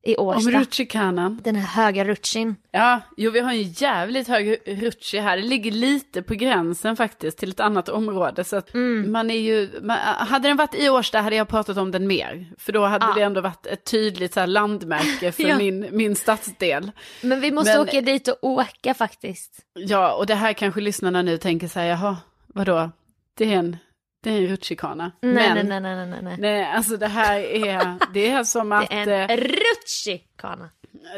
i 0.04 0.15
Om 0.15 0.27
Årsta. 0.27 0.50
rutschkanan. 0.51 1.39
Den 1.44 1.56
här 1.56 1.84
höga 1.84 2.06
rutschin. 2.06 2.56
Ja, 2.72 3.01
jo 3.18 3.32
vi 3.32 3.39
har 3.39 3.51
en 3.51 3.62
jävligt 3.63 4.27
hög 4.27 4.58
rutschi 4.65 5.18
här. 5.20 5.38
Det 5.38 5.44
ligger 5.44 5.72
lite 5.72 6.22
på 6.22 6.34
gränsen 6.34 6.96
faktiskt 6.96 7.38
till 7.38 7.50
ett 7.50 7.60
annat 7.60 7.89
område. 7.89 8.44
Så 8.44 8.56
att 8.56 8.74
Mm. 8.74 9.12
man 9.12 9.32
är 9.32 9.39
ju, 9.39 9.70
man, 9.82 9.98
hade 10.18 10.48
den 10.48 10.58
varit 10.58 10.75
i 10.75 10.89
Årsta 10.89 11.22
hade 11.22 11.36
jag 11.36 11.48
pratat 11.48 11.77
om 11.77 11.92
den 11.92 12.08
mer. 12.08 12.46
För 12.58 12.72
då 12.74 12.86
hade 12.86 13.06
Ja. 13.06 13.13
det 13.13 13.22
ändå 13.22 13.42
varit 13.42 13.65
ett 13.65 13.84
tydligt 13.84 14.34
så 14.34 14.46
landmärke 14.46 15.32
för 15.32 15.44
Ja. 15.44 15.58
min, 15.58 15.88
min 15.92 16.15
stadsdel. 16.15 16.92
Men 17.22 17.42
vi 17.42 17.51
måste 17.51 17.72
Men- 17.72 17.82
åka 17.88 18.01
dit 18.01 18.27
och 18.27 18.38
åka 18.42 18.94
faktiskt. 18.94 19.60
Ja, 19.74 20.13
och 20.15 20.25
det 20.25 20.36
här 20.36 20.54
kanske 20.54 20.82
lyssnarna 20.82 21.22
nu 21.22 21.38
tänker 21.38 21.68
så 21.68 21.80
här, 21.80 21.88
jaha, 21.88 22.18
vadå? 22.48 22.92
Det 23.38 23.54
är 23.54 23.58
en, 23.58 23.77
det 24.25 24.32
är 24.32 24.38
en 24.41 24.48
rutschkana. 24.48 25.12
Nej, 25.22 25.34
Men, 25.34 25.67
nej, 25.67 25.82
nej, 25.82 25.96
nej, 25.96 26.08
nej, 26.08 26.22
nej. 26.24 26.36
nej, 26.39 26.65
alltså 26.65 26.98
det 26.98 27.08
här 27.08 27.39
är, 27.39 28.13
det 28.13 28.29
är 28.29 28.44
som 28.44 28.72
att... 28.72 28.89
Det 28.89 28.96
är 28.96 29.08
en 29.08 29.29
eh, 29.29 29.38
rutschikana. 29.38 30.70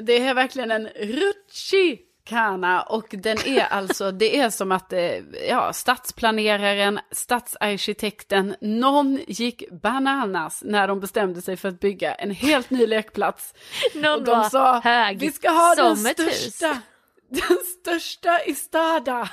Det 0.01 0.27
är 0.27 0.33
verkligen 0.33 0.71
en 0.71 0.87
rutschikana 0.87 2.81
och 2.81 3.07
den 3.09 3.37
är 3.45 3.63
alltså, 3.69 4.11
det 4.11 4.39
är 4.39 4.49
som 4.49 4.71
att 4.71 4.93
eh, 4.93 5.17
ja, 5.49 5.73
stadsplaneraren, 5.73 6.99
stadsarkitekten, 7.11 8.55
någon 8.61 9.19
gick 9.27 9.71
bananas 9.71 10.61
när 10.65 10.87
de 10.87 10.99
bestämde 10.99 11.41
sig 11.41 11.57
för 11.57 11.69
att 11.69 11.79
bygga 11.79 12.13
en 12.13 12.31
helt 12.31 12.69
ny 12.69 12.87
lekplats. 12.87 13.53
Någon 13.95 14.19
och 14.19 14.23
de 14.23 14.37
var 14.37 14.49
sa, 14.49 14.79
hög 14.79 15.19
vi 15.19 15.31
ska 15.31 15.49
ha 15.49 15.75
den 15.75 15.97
hus. 16.05 16.07
största, 16.07 16.81
den 17.29 17.57
största 17.79 18.43
i 18.45 18.55
stada. 18.55 19.29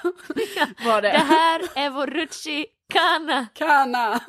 Var 0.85 1.03
det. 1.03 1.09
Det 1.13 1.19
här 1.19 1.63
är 1.75 1.91
vår 1.91 2.07
rutschikana. 2.07 2.75
Kana. 3.55 4.21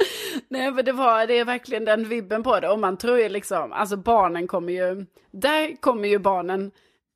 Nej 0.48 0.70
men 0.70 0.84
det 0.84 0.92
var, 0.92 1.26
det 1.26 1.38
är 1.38 1.44
verkligen 1.44 1.84
den 1.84 2.08
vibben 2.08 2.42
på 2.42 2.60
det. 2.60 2.68
Och 2.68 2.78
man 2.78 2.96
tror 2.96 3.18
ju 3.18 3.28
liksom, 3.28 3.72
alltså 3.72 3.96
barnen 3.96 4.46
kommer 4.46 4.72
ju, 4.72 5.06
där 5.30 5.80
kommer 5.80 6.08
ju 6.08 6.18
barnen 6.18 6.70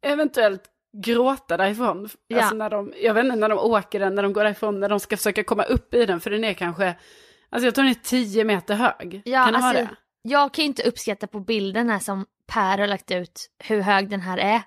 eventuellt 0.06 0.62
gråta 0.96 1.56
därifrån. 1.56 2.08
Ja. 2.26 2.38
Alltså 2.38 2.54
när 2.54 2.70
de, 2.70 2.92
jag 3.02 3.14
vet 3.14 3.24
inte 3.24 3.36
när 3.36 3.48
de 3.48 3.58
åker 3.58 4.00
den, 4.00 4.14
när 4.14 4.22
de 4.22 4.32
går 4.32 4.44
därifrån, 4.44 4.80
när 4.80 4.88
de 4.88 5.00
ska 5.00 5.16
försöka 5.16 5.44
komma 5.44 5.62
upp 5.62 5.94
i 5.94 6.06
den. 6.06 6.20
För 6.20 6.30
den 6.30 6.44
är 6.44 6.54
kanske, 6.54 6.96
alltså 7.50 7.66
jag 7.66 7.74
tror 7.74 7.82
den 7.82 7.90
är 7.90 8.02
10 8.02 8.44
meter 8.44 8.74
hög. 8.74 9.22
Ja, 9.24 9.44
kan 9.44 9.52
det 9.52 9.58
vara 9.58 9.68
alltså, 9.68 9.84
det? 9.84 9.96
jag 10.22 10.54
kan 10.54 10.62
ju 10.62 10.66
inte 10.66 10.82
uppskatta 10.82 11.26
på 11.26 11.40
bilden 11.40 11.90
här 11.90 11.98
som 11.98 12.26
Per 12.46 12.78
har 12.78 12.86
lagt 12.86 13.10
ut 13.10 13.50
hur 13.58 13.80
hög 13.80 14.10
den 14.10 14.20
här 14.20 14.38
är. 14.38 14.62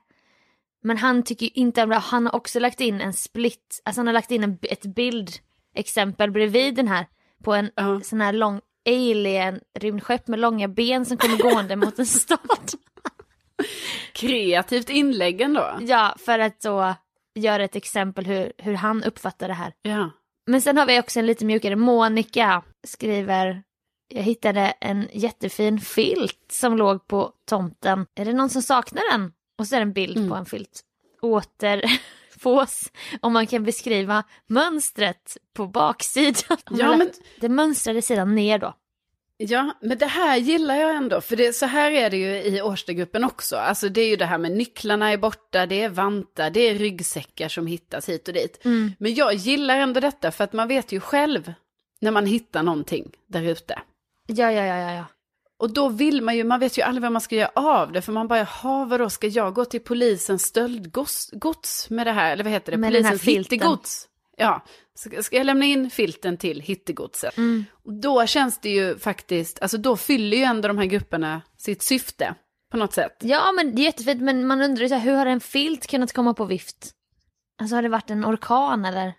Men 0.84 0.98
han 0.98 1.24
tycker 1.24 1.46
ju 1.46 1.51
inte 1.53 1.84
om 1.84 1.89
det. 1.89 1.96
Han 1.96 2.25
har 2.25 2.36
också 2.36 2.60
lagt 2.60 2.82
in 2.82 3.01
en 3.01 3.13
split, 3.13 3.82
alltså 3.86 4.00
han 4.00 4.08
har 4.08 4.13
lagt 4.13 4.32
in 4.32 4.44
en, 4.44 4.60
ett 4.62 4.86
bildexempel 5.77 6.31
bredvid 6.31 6.75
den 6.75 6.88
här 6.88 7.05
på 7.43 7.53
en 7.53 7.72
Ja. 7.75 8.01
sån 8.01 8.22
här 8.22 8.34
lång 8.34 8.62
alien 8.88 9.60
rymdskepp 9.79 10.27
med 10.27 10.39
långa 10.39 10.67
ben 10.67 11.05
som 11.05 11.17
kommer 11.17 11.38
gående 11.38 11.75
mot 11.75 12.00
en 12.00 12.05
stad. 12.05 12.39
Kreativt 14.13 14.89
inlägg 14.89 15.41
ändå. 15.41 15.77
Ja, 15.81 16.15
för 16.19 16.39
att 16.39 16.62
då 16.62 16.96
göra 17.36 17.63
ett 17.63 17.75
exempel 17.75 18.25
hur, 18.25 18.51
hur 18.57 18.74
han 18.74 19.03
uppfattar 19.03 19.48
det 19.48 19.53
här. 19.53 19.74
Ja. 19.81 20.10
Men 20.48 20.62
sen 20.62 20.77
har 20.77 20.86
vi 20.86 21.00
också 21.00 21.19
en 21.19 21.25
lite 21.25 21.46
mjukare. 21.46 21.75
Monica 21.75 22.63
skriver, 22.88 23.63
jag 24.07 24.24
hittade 24.24 24.74
en 24.81 25.07
jättefin 25.13 25.79
filt 25.79 26.46
som 26.51 26.77
låg 26.77 27.07
på 27.07 27.31
tomten. 27.50 28.05
Är 28.15 28.25
det 28.25 28.34
någon 28.34 28.50
som 28.50 28.62
saknar 28.62 29.12
den? 29.12 29.31
Och 29.60 29.67
så 29.67 29.75
är 29.75 29.79
det 29.79 29.84
en 29.84 29.93
bild 29.93 30.17
Mm. 30.17 30.29
på 30.29 30.36
en 30.36 30.46
filt. 30.46 30.81
Återfås 32.38 32.91
om 33.22 33.34
man 33.34 33.48
kan 33.48 33.63
beskriva 33.63 34.24
mönstret 34.48 35.38
på 35.53 35.67
baksidan. 35.67 36.58
Ja, 36.70 36.98
men- 36.98 37.12
Det 37.39 37.50
mönstrade 37.50 38.01
sidan 38.01 38.36
ner 38.36 38.60
då. 38.60 38.74
Ja, 39.39 39.74
men 39.82 39.98
det 39.98 40.06
här 40.06 40.38
gillar 40.38 40.75
jag 40.75 40.96
ändå. 40.96 41.22
För 41.22 41.36
det, 41.36 41.53
så 41.56 41.65
här 41.65 41.91
är 41.91 42.10
det 42.10 42.17
ju 42.17 42.44
i 42.44 42.62
Årstagruppen 42.62 43.24
också. 43.24 43.56
Alltså 43.56 43.89
det 43.89 44.01
är 44.01 44.10
ju 44.10 44.15
det 44.15 44.25
här 44.25 44.38
med 44.38 44.51
nycklarna 44.51 45.12
är 45.12 45.17
borta, 45.17 45.65
det 45.65 45.82
är 45.82 45.89
vantar, 45.89 46.50
det 46.50 46.60
är 46.60 46.75
ryggsäckar 46.75 47.50
som 47.50 47.67
hittas 47.67 48.10
hit 48.10 48.27
och 48.27 48.34
dit. 48.34 48.65
Mm. 48.65 48.91
Men 49.00 49.13
jag 49.15 49.34
gillar 49.34 49.77
ändå 49.77 50.00
detta 50.00 50.32
för 50.32 50.44
att 50.44 50.53
man 50.53 50.67
vet 50.67 50.91
ju 50.91 51.00
själv 51.00 51.53
när 52.01 52.12
man 52.12 52.25
hittar 52.25 52.63
någonting 52.63 53.12
där 53.27 53.41
ute. 53.41 53.79
Ja, 54.27 54.51
ja, 54.51 54.65
ja, 54.65 54.91
ja. 54.94 55.06
Och 55.60 55.74
då 55.74 55.90
vill 55.90 56.22
man 56.22 56.38
ju, 56.38 56.44
man 56.44 56.60
vet 56.60 56.78
ju 56.78 56.82
aldrig 56.82 57.02
vad 57.02 57.12
man 57.12 57.22
ska 57.22 57.36
göra 57.36 57.52
av 57.56 57.91
det. 57.91 58.02
För 58.02 58.12
man 58.12 58.28
bara, 58.28 58.39
jaha 58.39 58.86
vadå, 58.86 59.10
ska 59.10 59.28
jag 59.28 59.54
gå 59.54 59.65
till 59.65 59.80
polisens 59.80 60.43
stöldgods 60.43 61.30
gods 61.32 61.89
med 61.89 62.08
det 62.08 62.12
här? 62.12 62.32
Eller 62.32 62.43
vad 62.43 62.54
heter 62.54 62.72
det? 62.72 62.78
Med 62.78 62.91
polisens 62.91 63.24
hittegods. 63.24 64.08
Ja, 64.38 64.63
ska, 64.96 65.24
ska 65.24 65.38
jag 65.38 65.46
lämna 65.46 65.65
in 65.65 65.89
filten 65.89 66.38
till 66.38 66.62
hittegodset? 66.62 67.38
Mm. 67.38 67.65
Och 67.86 67.93
Då 67.93 68.26
känns 68.26 68.60
det 68.60 68.70
ju 68.70 68.98
faktiskt, 68.98 69.62
alltså 69.62 69.78
då 69.78 69.98
fyller 69.98 70.38
ju 70.38 70.43
ändå 70.43 70.67
de 70.67 70.78
här 70.78 70.86
grupperna 70.86 71.41
sitt 71.58 71.84
syfte 71.84 72.36
på 72.72 72.78
något 72.78 72.93
sätt. 72.93 73.17
Ja, 73.20 73.52
men 73.52 73.76
det 73.76 73.82
är 73.82 73.84
jättefint. 73.84 74.22
Men 74.22 74.48
man 74.48 74.62
undrar 74.62 74.84
ju 74.84 74.89
så 74.89 74.96
här, 74.96 75.02
hur 75.02 75.15
har 75.15 75.26
en 75.26 75.39
filt 75.39 75.88
kunnat 75.88 76.13
komma 76.13 76.34
på 76.34 76.46
vift? 76.46 76.91
Alltså 77.62 77.76
har 77.76 77.82
det 77.82 77.89
varit 77.89 78.10
en 78.10 78.26
orkan 78.26 78.86
eller? 78.86 79.13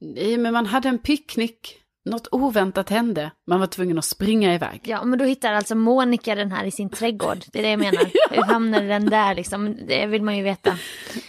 Nej, 0.00 0.38
men 0.38 0.52
man 0.52 0.66
hade 0.66 0.88
en 0.88 0.98
picknick, 0.98 1.81
något 2.04 2.28
oväntat 2.30 2.90
hände, 2.90 3.30
man 3.46 3.60
var 3.60 3.66
tvungen 3.66 3.98
att 3.98 4.04
springa 4.04 4.54
iväg. 4.54 4.80
Ja, 4.84 5.04
men 5.04 5.18
då 5.18 5.24
hittar 5.24 5.52
alltså 5.52 5.74
Monica 5.74 6.34
den 6.34 6.52
här 6.52 6.64
i 6.64 6.70
sin 6.70 6.90
trädgård. 6.90 7.38
Det 7.52 7.58
är 7.58 7.62
det 7.62 7.70
jag 7.70 7.78
menar. 7.78 8.10
Hur 8.30 8.42
hamnade 8.42 8.86
den 8.88 9.06
där 9.06 9.34
liksom? 9.34 9.76
Det 9.88 10.06
vill 10.06 10.22
man 10.22 10.36
ju 10.36 10.42
veta. 10.42 10.78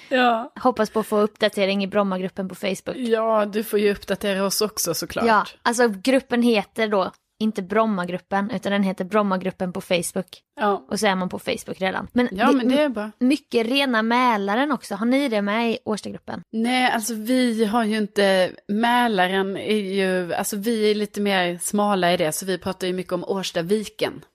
Ja. 0.09 0.53
Hoppas 0.59 0.89
på 0.89 0.99
att 0.99 1.07
få 1.07 1.19
uppdatering 1.19 1.83
i 1.83 1.87
Brommagruppen 1.87 2.49
på 2.49 2.55
Facebook. 2.55 2.95
Ja, 2.95 3.45
du 3.45 3.63
får 3.63 3.79
ju 3.79 3.91
uppdatera 3.91 4.45
oss 4.45 4.61
också 4.61 4.93
såklart. 4.93 5.25
Ja, 5.25 5.45
alltså 5.61 5.87
gruppen 5.87 6.41
heter 6.41 6.87
då 6.87 7.11
inte 7.39 7.61
Brommagruppen, 7.61 8.51
utan 8.51 8.71
den 8.71 8.83
heter 8.83 9.05
Brommagruppen 9.05 9.73
på 9.73 9.81
Facebook. 9.81 10.41
ja. 10.59 10.85
Och 10.89 10.99
så 10.99 11.07
är 11.07 11.15
man 11.15 11.29
på 11.29 11.39
Facebook 11.39 11.81
redan. 11.81 12.07
Men, 12.13 12.29
Ja, 12.31 12.51
men 12.51 12.69
det 12.69 12.81
är 12.81 12.89
bra. 12.89 13.11
mycket 13.19 13.67
rena 13.67 14.01
Mälaren 14.01 14.71
också. 14.71 14.95
Har 14.95 15.05
ni 15.05 15.29
det 15.29 15.41
med 15.41 15.71
i 15.71 15.77
Årstagruppen? 15.85 16.43
Nej, 16.51 16.91
alltså 16.91 17.13
vi 17.13 17.65
har 17.65 17.83
ju 17.83 17.97
inte, 17.97 18.51
Mälaren 18.67 19.57
är 19.57 19.75
ju, 19.75 20.33
alltså 20.33 20.55
vi 20.57 20.91
är 20.91 20.95
lite 20.95 21.21
mer 21.21 21.57
smala 21.61 22.13
i 22.13 22.17
det, 22.17 22.31
så 22.31 22.45
vi 22.45 22.57
pratar 22.57 22.87
ju 22.87 22.93
mycket 22.93 23.13
om 23.13 23.23
Årstaviken. 23.23 24.25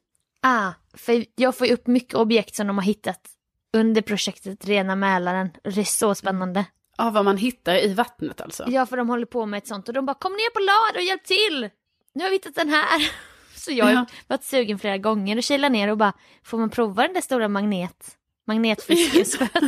Ah, 0.43 0.73
för 0.95 1.25
jag 1.35 1.57
får 1.57 1.67
ju 1.67 1.73
upp 1.73 1.87
mycket 1.87 2.15
objekt 2.15 2.55
som 2.57 2.67
de 2.67 2.79
har 2.79 2.85
hittat 2.85 3.21
under 3.77 4.03
projektet 4.03 4.67
Rena 4.67 4.97
Mälaren. 4.97 5.51
Det 5.65 5.81
är 5.81 5.85
så 5.85 6.15
spännande. 6.15 6.65
Ja, 7.01 7.11
vad 7.11 7.25
man 7.25 7.37
hittar 7.37 7.85
i 7.85 7.95
vattnet 7.95 8.41
alltså. 8.41 8.65
Ja, 8.69 8.87
för 8.87 8.97
de 8.97 9.09
håller 9.09 9.27
på 9.27 9.47
med 9.47 9.59
ett 9.59 9.67
sånt 9.67 9.89
och 9.89 9.95
de 9.95 10.07
bara 10.07 10.15
kom 10.15 10.33
ner 10.33 10.51
på 10.51 10.61
lad 10.61 11.03
och 11.03 11.09
hjälp 11.09 11.25
till! 11.25 11.71
Nu 12.19 12.25
har 12.25 12.31
vi 12.31 12.35
hittat 12.37 12.55
den 12.55 12.69
här. 12.69 13.11
Så 13.57 13.73
jag 13.73 13.85
har 13.85 13.93
Ja. 13.93 14.07
varit 14.27 14.45
sugen 14.45 14.79
flera 14.79 14.99
gånger 14.99 15.37
och 15.37 15.43
kilat 15.45 15.73
ner 15.73 15.91
och 15.91 15.97
bara, 15.99 16.13
får 16.45 16.59
man 16.59 16.71
prova 16.71 17.03
den 17.03 17.15
där 17.15 17.21
stora 17.21 17.49
magnet? 17.49 18.17
Magnetfiskespöet. 18.47 19.63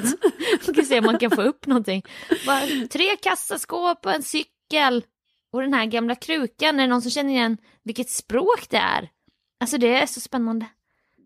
Man 0.67 0.75
kan 0.75 0.85
se 0.85 0.99
om 0.99 1.05
man 1.05 1.19
kan 1.19 1.31
få 1.31 1.43
upp 1.43 1.67
någonting. 1.67 2.03
Bara, 2.47 2.61
tre 2.91 3.17
kassaskåp 3.17 4.07
och 4.07 4.13
en 4.13 4.23
cykel. 4.23 5.05
Och 5.53 5.61
den 5.63 5.75
här 5.75 5.87
gamla 5.87 6.15
krukan, 6.15 6.79
är 6.81 6.83
det 6.83 6.87
någon 6.89 7.03
som 7.03 7.11
känner 7.11 7.31
igen 7.33 7.57
vilket 7.83 8.11
språk 8.11 8.67
det 8.71 8.77
är? 8.77 9.09
Alltså 9.61 9.79
det 9.79 9.95
är 10.03 10.07
så 10.07 10.21
spännande. 10.21 10.67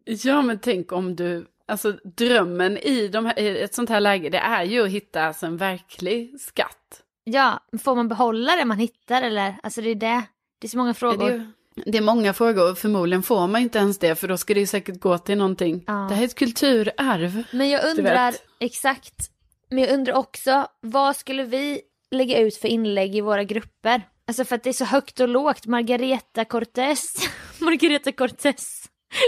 Ja, 0.05 0.43
men 0.43 0.59
tänk 0.59 0.93
om 0.93 1.17
du, 1.17 1.47
alltså 1.69 1.93
drömmen 2.05 2.79
i, 2.79 3.09
de 3.09 3.27
här, 3.27 3.39
i 3.39 3.63
ett 3.63 3.75
sånt 3.75 3.89
här 3.89 4.01
läge, 4.01 4.31
det 4.31 4.39
är 4.39 4.65
ju 4.65 4.85
att 4.85 4.91
hitta 4.91 5.25
alltså, 5.25 5.47
en 5.47 5.57
verklig 5.57 6.41
skatt. 6.41 7.03
Ja, 7.25 7.61
får 7.83 7.97
man 7.97 8.09
behålla 8.09 8.57
det 8.57 8.65
man 8.65 8.79
hittar 8.79 9.23
eller? 9.23 9.55
Alltså 9.63 9.81
det 9.81 9.91
är 9.91 9.95
det. 9.95 10.23
Det 10.65 10.67
är 10.67 10.71
så 10.71 10.79
många 10.79 10.89
Det 10.93 10.95
frågor. 10.95 11.31
är, 11.31 11.35
ju- 11.35 11.83
det 11.87 11.99
är 11.99 12.03
många 12.03 12.33
frågor 12.35 12.71
och 12.71 12.79
förmodligen 12.79 13.23
får 13.23 13.47
man 13.47 13.61
inte 13.63 13.79
ens 13.79 13.99
det, 13.99 14.15
för 14.15 14.29
då 14.29 14.37
ska 14.37 14.55
det 14.55 14.61
ju 14.61 14.67
säkert 14.67 15.01
gå 15.01 15.19
till 15.19 15.39
någonting. 15.39 15.85
Ja. 15.87 15.93
Det 15.93 16.15
här 16.15 16.23
är 16.23 16.27
ett 16.27 16.35
kulturarv. 16.35 17.43
Men 17.53 17.69
jag 17.71 17.85
undrar, 17.91 18.35
exakt, 18.61 19.31
men 19.71 19.79
jag 19.79 19.93
undrar 19.93 20.15
också, 20.15 20.67
vad 20.81 21.17
skulle 21.17 21.45
vi 21.45 21.81
lägga 22.11 22.39
ut 22.39 22.57
för 22.57 22.69
inlägg 22.69 23.17
i 23.17 23.21
våra 23.21 23.45
grupper? 23.45 24.03
Alltså 24.27 24.45
för 24.45 24.57
att 24.57 24.63
det 24.63 24.71
är 24.71 24.73
så 24.73 24.85
högt 24.85 25.21
och 25.21 25.29
lågt. 25.29 25.67
Margareta 25.67 26.45
Cortez, 26.45 27.15
Margareta 27.61 28.13
Cortez 28.13 28.85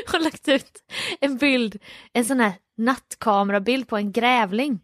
har 0.06 0.18
lagt 0.20 0.48
ut 0.48 0.82
en 1.20 1.36
bild, 1.36 1.78
en 2.12 2.24
sån 2.24 2.40
här 2.40 2.52
nattkamerabild 2.78 3.88
på 3.88 3.96
en 3.96 4.12
grävling. 4.12 4.80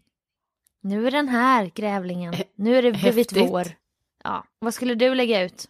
Nu 0.83 1.07
är 1.07 1.11
den 1.11 1.29
här 1.29 1.71
grävlingen, 1.75 2.33
nu 2.55 2.77
är 2.77 2.81
det 2.83 2.91
blivit 2.91 3.31
vår. 3.37 3.67
Ja, 4.23 4.43
vad 4.59 4.73
skulle 4.73 4.95
du 4.95 5.15
lägga 5.15 5.43
ut? 5.43 5.69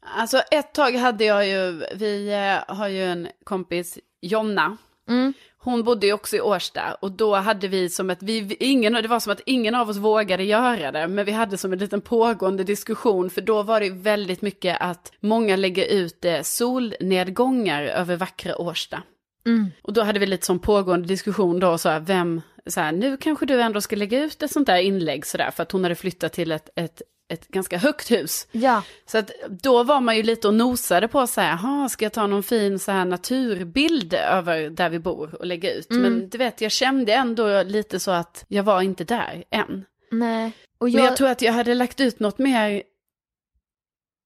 Alltså 0.00 0.38
ett 0.50 0.72
tag 0.72 0.94
hade 0.94 1.24
jag 1.24 1.48
ju, 1.48 1.84
vi 1.94 2.32
eh, 2.32 2.74
har 2.76 2.88
ju 2.88 3.04
en 3.04 3.28
kompis, 3.44 3.98
Jonna. 4.20 4.76
Mm. 5.08 5.32
Hon 5.60 5.82
bodde 5.82 6.06
ju 6.06 6.12
också 6.12 6.36
i 6.36 6.40
Årsta 6.40 6.94
och 7.00 7.12
då 7.12 7.34
hade 7.34 7.68
vi 7.68 7.88
som 7.88 8.10
att 8.10 8.22
vi, 8.22 8.56
ingen, 8.60 8.92
det 8.92 9.08
var 9.08 9.20
som 9.20 9.32
att 9.32 9.40
ingen 9.46 9.74
av 9.74 9.88
oss 9.88 9.96
vågade 9.96 10.44
göra 10.44 10.92
det, 10.92 11.08
men 11.08 11.24
vi 11.24 11.32
hade 11.32 11.56
som 11.56 11.72
en 11.72 11.78
liten 11.78 12.00
pågående 12.00 12.64
diskussion, 12.64 13.30
för 13.30 13.40
då 13.40 13.62
var 13.62 13.80
det 13.80 13.90
väldigt 13.90 14.42
mycket 14.42 14.76
att 14.80 15.12
många 15.20 15.56
lägger 15.56 15.84
ut 15.84 16.24
eh, 16.24 16.42
solnedgångar 16.42 17.82
över 17.82 18.16
vackra 18.16 18.60
Årsta. 18.60 19.02
Mm. 19.46 19.66
Och 19.82 19.92
då 19.92 20.02
hade 20.02 20.18
vi 20.18 20.26
lite 20.26 20.46
som 20.46 20.58
pågående 20.58 21.08
diskussion 21.08 21.60
då, 21.60 21.78
så 21.78 21.88
här, 21.88 22.00
vem, 22.00 22.40
så 22.66 22.80
här, 22.80 22.92
nu 22.92 23.16
kanske 23.16 23.46
du 23.46 23.60
ändå 23.60 23.80
ska 23.80 23.96
lägga 23.96 24.24
ut 24.24 24.42
ett 24.42 24.50
sånt 24.50 24.66
där 24.66 24.78
inlägg 24.78 25.26
sådär, 25.26 25.50
för 25.50 25.62
att 25.62 25.72
hon 25.72 25.82
hade 25.82 25.94
flyttat 25.94 26.32
till 26.32 26.52
ett, 26.52 26.68
ett 26.74 27.02
ett 27.28 27.48
ganska 27.48 27.78
högt 27.78 28.10
hus. 28.10 28.46
Ja, 28.52 28.82
Så 29.06 29.18
att 29.18 29.30
då 29.48 29.82
var 29.82 30.00
man 30.00 30.16
ju 30.16 30.22
lite 30.22 30.48
och 30.48 30.54
nosade 30.54 31.08
på 31.08 31.26
så 31.26 31.40
här, 31.40 31.50
"Jaha, 31.50 31.88
ska 31.88 32.04
jag 32.04 32.12
ta 32.12 32.26
någon 32.26 32.42
fin 32.42 32.78
så 32.78 32.92
här 32.92 33.04
naturbild 33.04 34.14
över 34.14 34.70
där 34.70 34.88
vi 34.90 34.98
bor 34.98 35.34
och 35.34 35.46
lägga 35.46 35.74
ut. 35.74 35.90
Mm. 35.90 36.02
Men 36.02 36.28
du 36.28 36.38
vet, 36.38 36.60
jag 36.60 36.72
kände 36.72 37.12
ändå 37.12 37.62
lite 37.62 38.00
så 38.00 38.10
att 38.10 38.44
jag 38.48 38.62
var 38.62 38.82
inte 38.82 39.04
där 39.04 39.44
än. 39.50 39.84
nej. 40.10 40.52
Och 40.80 40.86
Men 40.86 40.94
jag, 40.94 41.06
jag 41.06 41.16
tror 41.16 41.28
att 41.28 41.42
jag 41.42 41.52
hade 41.52 41.74
lagt 41.74 42.00
ut 42.00 42.20
något 42.20 42.38
mer... 42.38 42.82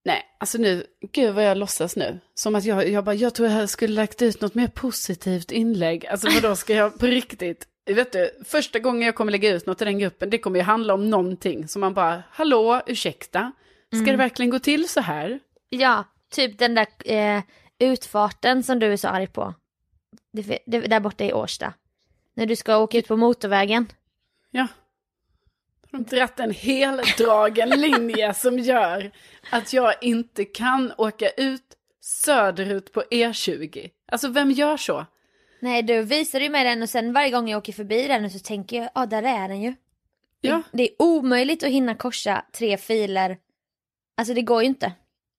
Nej, 0.04 0.22
alltså 0.40 0.58
nu, 0.58 0.86
gud 1.12 1.34
vad 1.34 1.44
jag 1.44 1.56
låtsas 1.58 1.96
nu. 1.96 2.18
Som 2.34 2.54
att 2.54 2.64
jag, 2.64 2.88
jag 2.88 3.04
bara, 3.04 3.14
jag 3.14 3.34
tror 3.34 3.48
jag 3.48 3.70
skulle 3.70 3.94
lagt 3.94 4.22
ut 4.22 4.40
något 4.40 4.54
mer 4.54 4.68
positivt 4.68 5.52
inlägg. 5.52 6.06
Alltså 6.06 6.28
vadå, 6.34 6.56
ska 6.56 6.74
jag 6.74 6.98
på 6.98 7.06
riktigt? 7.06 7.66
Vet 7.86 8.12
du, 8.12 8.30
första 8.44 8.78
gången 8.78 9.02
jag 9.02 9.14
kommer 9.14 9.32
lägga 9.32 9.50
ut 9.50 9.66
något 9.66 9.82
i 9.82 9.84
den 9.84 9.98
gruppen, 9.98 10.30
det 10.30 10.38
kommer 10.38 10.58
ju 10.58 10.62
handla 10.62 10.94
om 10.94 11.10
någonting. 11.10 11.68
som 11.68 11.80
man 11.80 11.94
bara, 11.94 12.22
hallå, 12.30 12.82
ursäkta, 12.86 13.52
ska 13.88 13.96
Mm. 13.96 14.06
det 14.06 14.16
verkligen 14.16 14.50
gå 14.50 14.58
till 14.58 14.88
så 14.88 15.00
här? 15.00 15.40
ja, 15.68 16.04
typ 16.30 16.58
den 16.58 16.74
där 16.74 16.86
eh, 17.04 17.42
utfarten 17.78 18.62
som 18.62 18.78
du 18.78 18.92
är 18.92 18.96
så 18.96 19.08
arg 19.08 19.26
på. 19.26 19.54
Det, 20.32 20.58
det, 20.66 20.80
där 20.80 21.00
borta 21.00 21.24
i 21.24 21.32
Årsta. 21.32 21.74
När 22.34 22.46
du 22.46 22.56
ska 22.56 22.76
åka 22.76 22.98
ut 22.98 23.08
på 23.08 23.16
motorvägen. 23.16 23.86
Ja. 24.50 24.66
De 25.90 25.96
har 25.96 26.04
dratt 26.04 26.40
en 26.40 26.50
heldragen 26.50 27.70
linje 27.70 28.34
som 28.44 28.58
gör 28.58 29.10
att 29.50 29.72
jag 29.72 29.94
inte 30.00 30.44
kan 30.44 30.92
åka 30.98 31.30
ut 31.30 31.76
söderut 32.00 32.92
på 32.92 33.02
E20. 33.10 33.90
Alltså 34.12 34.28
vem 34.28 34.50
gör 34.50 34.76
så? 34.76 35.06
Nej, 35.62 35.82
du 35.82 36.02
visade 36.02 36.44
ju 36.44 36.50
mig 36.50 36.64
den 36.64 36.82
och 36.82 36.88
sen 36.88 37.12
varje 37.12 37.30
gång 37.30 37.48
jag 37.48 37.58
åker 37.58 37.72
förbi 37.72 38.06
den 38.08 38.30
så 38.30 38.38
tänker 38.38 38.76
jag, 38.76 38.90
ja 38.94 39.06
där 39.06 39.22
är 39.22 39.48
den 39.48 39.62
ju. 39.62 39.74
Ja. 40.40 40.62
Det, 40.72 40.76
det 40.78 40.82
är 40.82 40.90
omöjligt 40.98 41.62
att 41.62 41.70
hinna 41.70 41.94
korsa 41.94 42.44
tre 42.52 42.76
filer. 42.76 43.36
Alltså 44.16 44.34
det 44.34 44.42
går 44.42 44.62
ju 44.62 44.68
inte. 44.68 44.92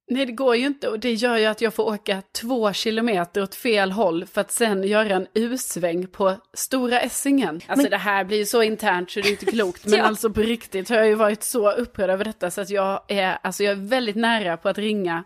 Nej, 0.08 0.26
det 0.26 0.32
går 0.32 0.56
ju 0.56 0.66
inte 0.66 0.90
och 0.90 1.00
det 1.00 1.14
gör 1.14 1.38
ju 1.38 1.46
att 1.46 1.62
jag 1.62 1.74
får 1.74 1.84
åka 1.94 2.22
två 2.42 2.74
kilometer 2.74 3.44
åt 3.44 3.56
fel 3.56 3.92
håll 3.92 4.26
för 4.26 4.42
att 4.42 4.52
sen 4.52 4.84
göra 4.84 5.16
en 5.16 5.28
U-sväng 5.34 6.08
på 6.08 6.36
Stora 6.54 7.00
Essingen. 7.00 7.56
Alltså 7.68 7.84
Men- 7.84 7.90
det 7.92 7.98
här 7.98 8.24
blir 8.24 8.38
ju 8.38 8.46
så 8.46 8.64
internt 8.64 9.12
så 9.12 9.20
det 9.20 9.28
är 9.28 9.32
inte 9.32 9.46
klokt. 9.46 9.86
Men 9.90 10.00
Ja. 10.00 10.06
alltså 10.06 10.30
på 10.30 10.42
riktigt 10.42 10.90
har 10.90 10.98
jag 10.98 11.08
ju 11.08 11.16
varit 11.16 11.44
så 11.44 11.72
upprörd 11.72 12.10
över 12.10 12.26
detta 12.26 12.52
så 12.52 12.62
att 12.62 12.70
jag 12.70 13.02
är, 13.08 13.38
alltså 13.44 13.64
jag 13.64 13.72
är 13.72 13.88
väldigt 13.88 14.16
nära 14.16 14.58
på 14.58 14.70
att 14.70 14.78
ringa. 14.78 15.24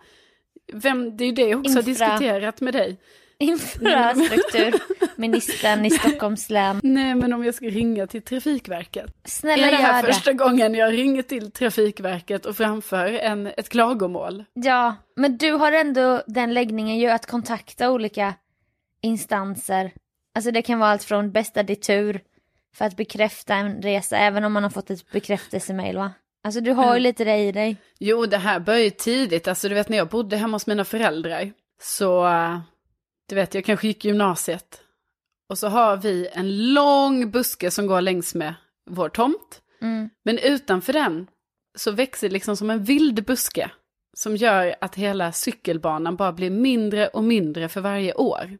Vem, 0.74 1.18
det 1.18 1.24
är 1.24 1.26
ju 1.26 1.32
det 1.32 1.48
jag 1.48 1.60
också 1.60 1.74
har 1.74 1.90
Infra. 1.90 2.08
diskuterat 2.10 2.62
med 2.62 2.74
dig. 2.74 2.98
Infrastrukturministern 3.40 5.86
i 5.86 5.90
Stockholms 5.90 6.50
län. 6.50 6.80
Nej, 6.84 7.16
men 7.16 7.34
om 7.34 7.46
jag 7.46 7.56
ska 7.56 7.66
ringa 7.66 8.08
till 8.08 8.22
Trafikverket. 8.22 9.14
Snälla 9.26 9.68
är 9.68 9.72
det 9.72 9.78
här 9.78 10.02
gör 10.02 10.08
det. 10.08 10.14
första 10.14 10.34
gången 10.34 10.76
jag 10.76 10.94
ringer 10.94 11.22
till 11.22 11.52
Trafikverket 11.52 12.46
och 12.46 12.58
framför 12.58 13.06
en, 13.06 13.48
ett 13.48 13.70
klagomål? 13.70 14.44
Ja, 14.54 14.96
men 15.16 15.38
du 15.38 15.52
har 15.52 15.72
ändå 15.72 16.24
den 16.28 16.54
läggningen 16.54 16.98
ju 16.98 17.10
att 17.10 17.26
kontakta 17.26 17.92
olika 17.92 18.34
instanser. 19.02 19.92
Alltså 20.36 20.52
det 20.52 20.62
kan 20.62 20.80
vara 20.80 20.90
allt 20.90 21.04
från 21.04 21.32
bästa 21.32 21.64
ditur 21.64 22.22
för 22.76 22.86
att 22.86 22.98
bekräfta 22.98 23.56
en 23.56 23.82
resa 23.82 24.18
även 24.18 24.44
om 24.44 24.54
man 24.54 24.64
har 24.64 24.70
fått 24.70 24.90
ett 24.90 25.12
bekräftelsemail 25.12 25.98
va? 25.98 26.12
Alltså 26.44 26.62
du 26.62 26.72
har 26.72 26.94
ju 26.96 27.00
lite 27.00 27.24
det 27.24 27.38
i 27.38 27.52
dig. 27.52 27.78
Jo, 28.00 28.26
det 28.26 28.38
här 28.38 28.60
började 28.60 28.84
ju 28.84 28.90
tidigt. 28.90 29.48
Alltså 29.48 29.70
du 29.70 29.76
vet 29.76 29.90
när 29.90 29.98
jag 29.98 30.08
bodde 30.08 30.38
hemma 30.38 30.56
hos 30.56 30.68
mina 30.68 30.86
föräldrar. 30.86 31.52
Så, 31.82 32.28
du 33.30 33.36
vet 33.36 33.54
jag 33.54 33.66
kanske 33.66 33.88
gick 33.88 34.06
gymnasiet. 34.06 34.82
Och 35.50 35.58
så 35.58 35.68
har 35.68 35.98
vi 35.98 36.28
en 36.32 36.74
lång 36.74 37.32
buske 37.32 37.72
som 37.72 37.88
går 37.88 38.02
längs 38.02 38.36
med 38.36 38.54
vår 38.90 39.10
tomt. 39.10 39.62
Mm. 39.82 40.10
Men 40.26 40.38
utanför 40.38 40.94
den 40.94 41.28
så 41.76 41.92
växer 41.92 42.30
liksom 42.30 42.58
som 42.58 42.70
en 42.70 42.84
vild 42.84 43.26
buske. 43.26 43.72
Som 44.14 44.36
gör 44.36 44.76
att 44.82 44.96
hela 44.96 45.32
cykelbanan 45.32 46.16
bara 46.16 46.32
blir 46.32 46.50
mindre 46.50 47.08
och 47.08 47.24
mindre 47.24 47.70
för 47.70 47.82
varje 47.82 48.14
år. 48.14 48.58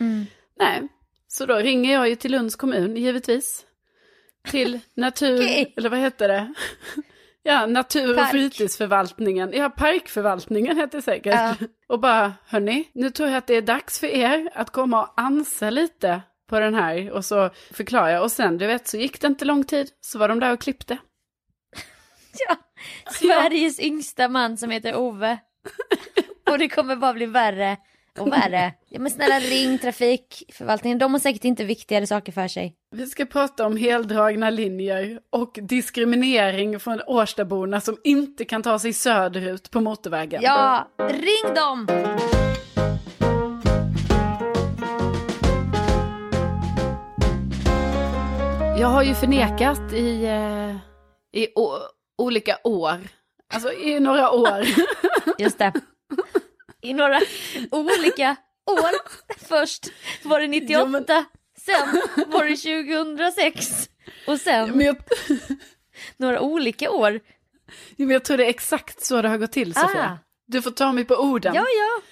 Mm. 0.00 0.26
Nej, 0.58 0.88
så 1.28 1.46
då 1.46 1.56
ringer 1.56 1.92
jag 1.92 2.08
ju 2.08 2.16
till 2.16 2.32
Lunds 2.32 2.56
kommun 2.56 2.96
givetvis. 2.96 3.66
Till 4.50 4.80
natur, 4.94 5.38
Okej. 5.38 5.74
eller 5.76 5.90
vad 5.90 5.98
heter 5.98 6.28
det? 6.28 6.54
Ja, 7.42 7.66
natur 7.66 8.10
och 8.10 8.16
Park. 8.16 8.30
fritidsförvaltningen. 8.30 9.52
Ja, 9.52 9.70
parkförvaltningen 9.70 10.76
heter 10.76 10.98
det 10.98 11.02
säkert. 11.02 11.34
Ja. 11.34 11.54
Och 11.88 12.00
bara, 12.00 12.32
hörni, 12.46 12.88
nu 12.94 13.10
tror 13.10 13.28
jag 13.28 13.38
att 13.38 13.46
det 13.46 13.54
är 13.54 13.62
dags 13.62 14.00
för 14.00 14.06
er 14.06 14.50
att 14.54 14.70
komma 14.70 15.02
och 15.02 15.12
ansa 15.20 15.70
lite 15.70 16.22
på 16.48 16.60
den 16.60 16.74
här. 16.74 17.10
Och 17.10 17.24
så 17.24 17.50
förklarar 17.72 18.08
jag. 18.08 18.22
Och 18.22 18.32
sen, 18.32 18.58
du 18.58 18.66
vet, 18.66 18.88
så 18.88 18.96
gick 18.96 19.20
det 19.20 19.26
inte 19.26 19.44
lång 19.44 19.64
tid, 19.64 19.88
så 20.00 20.18
var 20.18 20.28
de 20.28 20.40
där 20.40 20.52
och 20.52 20.60
klippte. 20.60 20.98
Ja, 22.48 22.56
Sveriges 23.12 23.80
yngsta 23.80 24.28
man 24.28 24.56
som 24.56 24.70
heter 24.70 24.96
Ove. 24.96 25.38
Och 26.50 26.58
det 26.58 26.68
kommer 26.68 26.96
bara 26.96 27.12
bli 27.12 27.26
värre 27.26 27.76
och 28.20 28.32
värre. 28.32 28.72
Ja 28.88 29.00
men 29.00 29.10
snälla 29.10 29.38
ring 29.40 29.78
trafikförvaltningen, 29.78 30.98
de 30.98 31.12
har 31.12 31.20
säkert 31.20 31.44
inte 31.44 31.64
viktigare 31.64 32.06
saker 32.06 32.32
för 32.32 32.48
sig. 32.48 32.74
Vi 32.96 33.06
ska 33.06 33.24
prata 33.26 33.66
om 33.66 33.76
heldragna 33.76 34.50
linjer 34.50 35.18
och 35.32 35.58
diskriminering 35.62 36.80
från 36.80 37.00
Årstaborna 37.06 37.80
som 37.80 37.96
inte 38.04 38.44
kan 38.44 38.62
ta 38.62 38.78
sig 38.78 38.92
söderut 38.92 39.70
på 39.70 39.80
motorvägen. 39.80 40.40
Ja, 40.42 40.88
ring 40.98 41.54
dem! 41.54 41.86
Jag 48.78 48.88
har 48.88 49.02
ju 49.02 49.14
förnekat 49.14 49.92
i, 49.92 50.24
eh, 50.24 50.70
i 51.42 51.46
å- 51.54 51.78
olika 52.18 52.56
år. 52.64 52.98
Alltså 53.54 53.72
i 53.72 54.00
några 54.00 54.30
år. 54.30 54.62
Just 55.38 55.58
det. 55.58 55.72
I 56.88 56.94
några 56.94 57.20
olika 57.70 58.36
år. 58.70 58.90
Först 59.48 59.86
var 60.22 60.40
det 60.40 60.46
98, 60.48 60.72
Ja, 60.80 60.86
men- 60.86 61.04
sen 61.60 62.02
var 62.26 62.44
det 62.44 62.56
2006 62.56 63.88
och 64.26 64.40
sen 64.40 64.80
jag, 64.80 64.96
några 66.16 66.40
olika 66.40 66.90
år. 66.90 67.20
men 67.96 68.10
jag 68.10 68.24
tror 68.24 68.36
det 68.36 68.44
är 68.44 68.50
exakt 68.50 69.04
så 69.04 69.22
det 69.22 69.28
har 69.28 69.38
gått 69.38 69.52
till 69.52 69.74
Sofia. 69.74 70.04
Ah. 70.04 70.18
Du 70.46 70.62
får 70.62 70.70
ta 70.70 70.92
mig 70.92 71.04
på 71.04 71.14
orden. 71.14 71.54
Ja, 71.54 71.60
ja. 71.62 72.02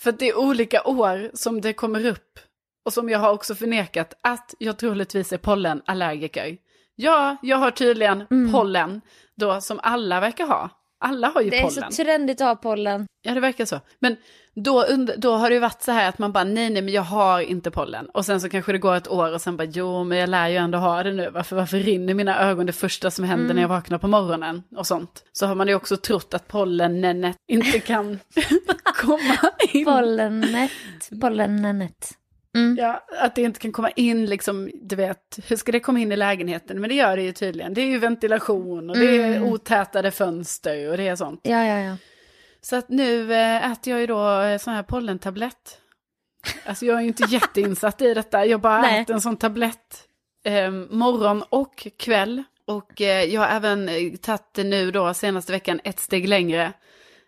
För 0.00 0.12
det 0.12 0.28
är 0.28 0.38
olika 0.38 0.84
år 0.84 1.30
som 1.34 1.60
det 1.60 1.72
kommer 1.72 2.06
upp. 2.06 2.38
Och 2.84 2.92
som 2.92 3.08
jag 3.08 3.18
har 3.18 3.32
också 3.32 3.54
förnekat 3.54 4.14
att 4.22 4.54
jag 4.58 4.78
troligtvis 4.78 5.32
är 5.32 5.38
pollenallergiker. 5.38 6.56
Ja, 6.94 7.36
jag 7.42 7.56
har 7.56 7.70
tydligen 7.70 8.26
pollen 8.52 9.00
då 9.36 9.60
som 9.60 9.80
alla 9.82 10.20
verkar 10.20 10.46
ha. 10.46 10.70
Alla 11.00 11.28
har 11.28 11.40
ju 11.40 11.48
Mm. 11.48 11.50
Det 11.50 11.56
är 11.66 11.74
pollen. 11.74 11.92
så 11.92 12.02
trendigt 12.04 12.40
att 12.40 12.46
ha 12.46 12.56
pollen. 12.56 13.06
Ja, 13.22 13.34
det 13.34 13.40
verkar 13.40 13.64
så. 13.64 13.80
Men 13.98 14.16
då, 14.54 14.86
då 15.16 15.32
har 15.32 15.48
det 15.50 15.54
ju 15.54 15.60
varit 15.60 15.82
så 15.82 15.92
här 15.92 16.08
att 16.08 16.18
man 16.18 16.32
bara, 16.32 16.44
nej, 16.44 16.70
nej, 16.70 16.82
men 16.82 16.94
jag 16.94 17.02
har 17.02 17.40
inte 17.40 17.70
pollen. 17.70 18.06
Och 18.14 18.24
sen 18.26 18.40
så 18.40 18.48
kanske 18.48 18.72
det 18.72 18.78
går 18.78 18.94
ett 18.94 19.08
år 19.08 19.32
och 19.34 19.40
sen 19.40 19.56
bara, 19.56 19.64
jo, 19.64 20.04
men 20.04 20.18
jag 20.18 20.28
lär 20.28 20.48
ju 20.48 20.56
ändå 20.56 20.78
ha 20.78 21.02
det 21.02 21.12
nu. 21.12 21.30
Varför, 21.30 21.56
varför 21.56 21.76
rinner 21.78 22.14
mina 22.14 22.40
ögon 22.40 22.66
det 22.66 22.72
första 22.72 23.10
som 23.10 23.24
händer 23.24 23.54
när 23.54 23.62
jag 23.62 23.68
vaknar 23.68 23.98
på 23.98 24.08
morgonen 24.08 24.62
och 24.76 24.86
sånt? 24.86 25.22
Så 25.32 25.46
har 25.46 25.54
man 25.54 25.68
ju 25.68 25.74
också 25.74 25.96
trott 25.96 26.34
att 26.34 26.48
pollenet 26.48 27.36
inte 27.52 27.80
kan 27.80 28.18
komma 28.84 29.36
in. 29.72 29.84
Pollenet, 29.84 30.70
pollenet. 31.20 32.10
Mm. 32.56 32.76
Ja, 32.80 33.04
att 33.20 33.34
det 33.34 33.42
inte 33.42 33.60
kan 33.60 33.72
komma 33.72 33.90
in 33.90 34.26
liksom, 34.26 34.70
du 34.82 34.96
vet, 34.96 35.38
hur 35.48 35.56
ska 35.56 35.72
det 35.72 35.80
komma 35.80 35.98
in 36.00 36.12
i 36.12 36.16
lägenheten? 36.16 36.80
Men 36.80 36.88
det 36.90 36.94
gör 36.96 37.16
det 37.16 37.22
ju 37.22 37.32
tydligen. 37.32 37.74
Det 37.74 37.80
är 37.80 37.86
ju 37.86 37.98
ventilation 37.98 38.90
och 38.90 38.96
det 38.96 39.06
är 39.22 39.36
Mm. 39.36 39.48
otätade 39.52 40.10
fönster 40.10 40.90
och 40.90 40.96
det 40.96 41.08
är 41.08 41.16
sånt. 41.16 41.40
Ja, 41.42 41.66
ja, 41.66 41.78
ja. 41.78 41.96
Så 42.60 42.76
att 42.76 42.88
nu 42.88 43.32
eh, 43.34 43.72
äter 43.72 43.90
jag 43.90 44.00
ju 44.00 44.06
då 44.06 44.40
eh, 44.40 44.58
sån 44.58 44.74
här 44.74 44.82
pollentablett. 44.82 45.78
Alltså 46.64 46.86
jag 46.86 46.96
är 46.96 47.00
ju 47.00 47.06
inte 47.08 47.24
jätteinsatt 47.28 48.02
i 48.02 48.14
detta. 48.14 48.46
Jag 48.46 48.60
bara 48.60 48.80
Nej. 48.82 49.00
äter 49.00 49.14
en 49.14 49.20
sån 49.20 49.36
tablett 49.36 50.04
eh, 50.44 50.70
morgon 50.70 51.42
och 51.50 51.86
kväll. 51.98 52.42
Och 52.66 53.00
eh, 53.00 53.24
jag 53.24 53.40
har 53.40 53.48
även 53.48 53.88
eh, 53.88 54.12
tagit 54.22 54.56
nu 54.56 54.90
då 54.90 55.14
senaste 55.14 55.52
veckan 55.52 55.80
ett 55.84 56.00
steg 56.00 56.28
längre. 56.28 56.72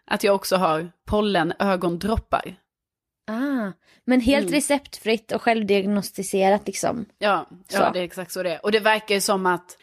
Att 0.06 0.24
jag 0.24 0.34
också 0.34 0.56
har 0.56 0.90
pollenögondroppar. 1.06 2.54
Ah, 3.26 3.72
men 4.04 4.20
helt 4.20 4.46
Mm. 4.46 4.54
receptfritt 4.54 5.32
och 5.32 5.42
självdiagnostiserat 5.42 6.66
liksom. 6.66 7.04
Ja, 7.18 7.46
Så. 7.68 7.78
ja, 7.78 7.90
det 7.90 7.98
är 8.00 8.04
exakt 8.04 8.32
så 8.32 8.42
det 8.42 8.50
är. 8.54 8.64
Och 8.64 8.72
det 8.72 8.80
verkar 8.80 9.14
ju 9.14 9.20
som 9.20 9.46
att, 9.46 9.78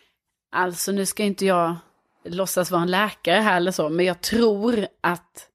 alltså 0.51 0.91
nu 0.91 1.05
ska 1.05 1.23
inte 1.23 1.45
jag 1.45 1.75
låtsas 2.25 2.71
vara 2.71 2.81
en 2.81 2.91
läkare 2.91 3.39
här 3.39 3.57
eller 3.57 3.71
så, 3.71 3.89
men 3.89 4.05
jag 4.05 4.21
tror 4.21 4.87
att, 5.01 5.47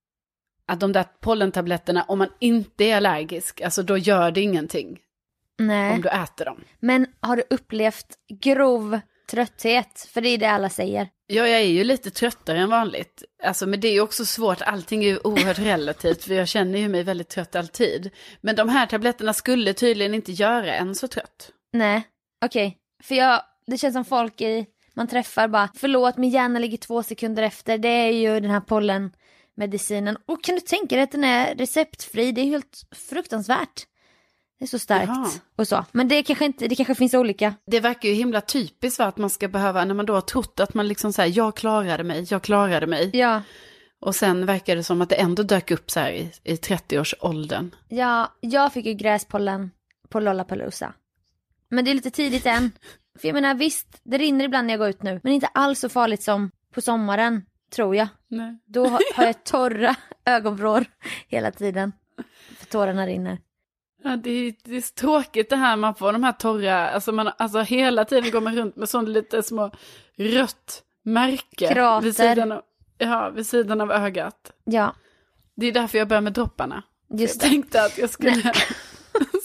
att 0.67 0.81
de 0.81 0.93
där 0.93 1.05
pollentabletterna, 1.21 2.03
om 2.09 2.19
man 2.19 2.29
inte 2.39 2.85
är 2.85 2.97
allergisk, 2.97 3.61
alltså 3.61 3.83
då 3.83 3.99
gör 3.99 4.31
det 4.31 4.41
ingenting 4.41 4.99
Nej. 5.59 5.93
om 5.95 6.01
du 6.03 6.09
äter 6.09 6.45
dem. 6.45 6.61
Men 6.81 7.07
har 7.21 7.37
du 7.37 7.43
upplevt 7.51 8.07
grov 8.29 9.01
trötthet? 9.27 10.09
För 10.13 10.21
det 10.21 10.29
är 10.29 10.39
det 10.39 10.51
alla 10.51 10.71
säger. 10.71 11.09
Ja, 11.27 11.49
jag 11.49 11.61
är 11.61 11.67
ju 11.67 11.85
lite 11.85 12.11
tröttare 12.11 12.59
än 12.59 12.71
vanligt. 12.71 13.25
Alltså, 13.43 13.67
men 13.67 13.81
det 13.81 13.89
är 13.89 13.93
ju 13.93 14.01
också 14.01 14.25
svårt, 14.25 14.63
allting 14.63 15.05
är 15.05 15.09
ju 15.09 15.19
oerhört 15.25 15.59
relativt, 15.73 16.25
för 16.25 16.35
jag 16.35 16.49
känner 16.49 16.79
ju 16.79 16.89
mig 16.89 17.03
väldigt 17.03 17.29
trött 17.29 17.57
alltid. 17.57 18.11
Men 18.41 18.57
de 18.57 18.69
här 18.69 18.87
tabletterna 18.87 19.33
skulle 19.33 19.73
tydligen 19.73 20.15
inte 20.15 20.33
göra 20.33 20.75
en 20.75 20.95
så 20.95 21.09
trött. 21.09 21.51
Nej, 21.73 22.03
okej. 22.45 22.77
För 23.03 23.15
jag, 23.15 23.43
det 23.67 23.79
känns 23.79 23.95
som 23.95 24.05
folk 24.05 24.41
i 24.41 24.67
Man 24.95 25.09
träffar 25.09 25.49
bara, 25.49 25.69
förlåt 25.77 26.17
min 26.17 26.31
hjärna 26.31 26.59
ligger 26.59 26.79
två 26.79 27.03
sekunder 27.03 27.43
efter, 27.43 27.79
det 27.79 27.89
är 27.89 28.13
ju 28.13 28.41
den 28.41 28.51
här 28.51 28.61
pollenmedicinen. 28.61 30.17
Och 30.27 30.45
kan 30.45 30.55
du 30.55 30.61
tänka 30.61 30.97
dig 30.97 31.03
att 31.03 31.13
den 31.13 31.25
är 31.25 31.55
receptfri, 31.55 32.33
det 32.33 32.41
är 32.41 32.45
helt 32.47 32.83
fruktansvärt. 33.11 33.87
Är 34.65 34.69
så 34.69 34.79
starkt 34.79 35.09
Jaha. 35.09 35.31
och 35.57 35.69
så. 35.69 35.85
Men 35.93 36.09
det 36.09 36.23
kanske 36.23 36.45
inte, 36.45 36.69
det 36.69 36.75
kanske 36.77 36.95
finns 36.95 37.15
olika. 37.15 37.55
Det 37.67 37.81
verkar 37.81 38.09
ju 38.09 38.15
himla 38.15 38.41
typiskt 38.41 38.99
va, 38.99 39.07
att 39.07 39.19
man 39.19 39.31
ska 39.31 39.49
behöva, 39.49 39.85
när 39.85 39.95
man 39.95 40.07
då 40.07 40.15
har 40.15 40.21
trott 40.21 40.61
att 40.61 40.75
man 40.75 40.89
liksom 40.89 41.13
säger 41.13 41.37
jag 41.37 41.57
klarade 41.57 42.05
mig, 42.05 42.27
jag 42.31 42.43
klarade 42.43 42.87
mig. 42.87 43.11
Ja, 43.13 43.43
Och 44.01 44.15
sen 44.15 44.47
verkar 44.47 44.77
det 44.77 44.85
som 44.85 45.03
att 45.03 45.09
det 45.09 45.15
ändå 45.15 45.43
dök 45.43 45.71
upp 45.71 45.91
så 45.91 46.01
här 46.01 46.11
i, 46.11 46.33
i 46.45 46.55
30-årsåldern. 46.55 47.71
ja, 47.89 48.33
jag 48.41 48.73
fick 48.73 48.87
ju 48.87 48.95
gräspollen 48.95 49.71
på 50.09 50.21
Lollapalooza. 50.21 50.93
Men 51.69 51.85
det 51.85 51.91
är 51.91 51.95
lite 51.95 52.11
tidigt 52.11 52.47
än. 52.47 52.71
För 53.21 53.29
jag 53.29 53.35
menar 53.35 53.55
visst, 53.55 54.01
det 54.03 54.19
rinner 54.19 54.45
ibland 54.45 54.67
när 54.67 54.75
jag 54.75 54.79
går 54.79 54.89
ut 54.89 55.03
nu. 55.03 55.21
Men 55.23 55.33
inte 55.33 55.47
alls 55.47 55.81
så 55.81 55.89
farligt 55.89 56.23
som 56.23 56.51
på 56.75 56.81
sommaren, 56.81 57.43
tror 57.75 57.97
jag. 57.97 58.09
Nej. 58.29 58.59
Då 58.67 58.89
har 58.89 59.01
har 59.15 59.25
jag 59.25 59.45
torra 59.45 59.97
ögonvrår 60.25 60.85
hela 61.29 61.51
tiden. 61.51 61.93
För 62.59 62.67
tårarna 62.67 63.07
rinner. 63.07 63.39
Ja, 64.07 64.17
det, 64.17 64.31
är, 64.31 64.55
det 64.65 64.77
är 64.77 64.81
så 64.81 64.95
tråkigt 64.95 65.51
det 65.51 65.57
här 65.57 65.77
man 65.77 65.95
får 65.95 66.13
de 66.13 66.25
här 66.25 66.33
torra, 66.33 66.89
alltså, 66.91 67.13
man, 67.13 67.31
alltså 67.39 67.61
hela 67.61 68.05
tiden 68.05 68.31
går 68.31 68.41
man 68.41 68.57
runt 68.57 68.77
med 68.77 68.89
sån 68.89 69.13
lite 69.13 69.43
små 69.43 69.71
rött 70.17 70.83
märke. 71.03 71.69
Krater. 71.75 72.05
Vid 72.05 72.17
sidan 72.17 72.53
av, 72.53 72.63
ja, 72.99 73.31
vid 73.31 73.47
sidan 73.47 73.81
av 73.81 73.93
ögat. 73.93 74.53
Ja, 74.65 74.95
Det 75.57 75.67
är 75.67 75.73
därför 75.73 75.99
jag 75.99 76.09
börjar 76.09 76.21
med 76.21 76.33
dropparna. 76.33 76.83
just 77.11 77.35
jag 77.43 77.51
det. 77.51 77.55
tänkte 77.55 77.85
att 77.85 77.99
jag 77.99 78.11
skulle, 78.11 78.35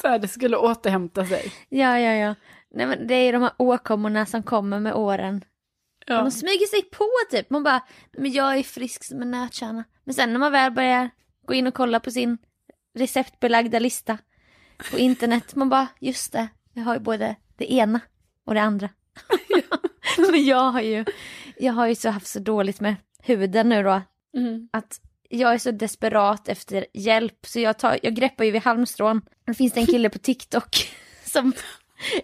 så 0.02 0.08
här, 0.08 0.20
det 0.20 0.28
skulle 0.28 0.58
återhämta 0.58 1.26
sig. 1.26 1.52
Ja, 1.70 2.00
ja, 2.00 2.14
ja. 2.14 2.36
Nej, 2.72 2.86
men 2.88 3.08
det 3.08 3.14
är 3.16 3.26
ju 3.26 3.32
de 3.32 3.42
här 3.42 3.52
åkommorna 3.58 4.26
som 4.26 4.44
kommer 4.44 4.80
med 4.80 4.94
åren. 4.94 5.44
Ja. 6.06 6.18
de 6.22 6.32
smyger 6.32 6.66
sig 6.66 6.82
på 6.82 7.06
typ. 7.32 7.50
Man 7.50 7.64
bara, 7.64 7.82
men 8.18 8.32
jag 8.32 8.58
är 8.58 8.64
frisk 8.64 9.04
som 9.04 9.22
en 9.22 9.32
nötkärna. 9.32 9.84
Men 10.04 10.14
sen 10.14 10.34
när 10.34 10.40
man 10.40 10.52
väl 10.52 10.72
börjar 10.72 11.10
gå 11.46 11.54
in 11.54 11.68
och 11.68 11.74
kolla 11.74 12.00
på 12.00 12.12
sin 12.12 12.38
receptbelagda 12.98 13.80
lista 13.80 14.18
på 14.92 14.98
internet, 15.00 15.56
man 15.56 15.70
bara, 15.70 15.88
just 16.00 16.32
det, 16.32 16.48
jag 16.74 16.84
har 16.84 16.94
ju 16.94 17.00
både 17.00 17.36
det 17.58 17.74
ena 17.74 18.00
och 18.46 18.54
det 18.54 18.62
andra. 18.62 18.90
men 20.32 20.46
jag 20.46 20.72
har 20.72 20.82
ju, 20.82 21.06
jag 21.58 21.74
har 21.74 21.88
ju 21.88 21.96
så 21.96 22.10
haft 22.10 22.28
så 22.28 22.40
dåligt 22.40 22.80
med 22.80 22.96
huden 23.24 23.70
nu 23.70 23.84
då, 23.84 24.02
Mm. 24.38 24.70
att 24.74 25.02
jag 25.30 25.54
är 25.54 25.58
så 25.58 25.72
desperat 25.72 26.50
efter 26.50 26.86
hjälp 26.94 27.46
så 27.46 27.60
jag, 27.60 27.80
tar, 27.80 28.00
jag 28.04 28.16
greppar 28.16 28.44
ju 28.44 28.52
vid 28.52 28.62
halmstrån. 28.62 29.22
Det 29.46 29.54
finns 29.54 29.74
det 29.74 29.80
en 29.80 29.86
kille 29.86 30.10
på 30.10 30.20
TikTok 30.20 30.90
som 31.26 31.54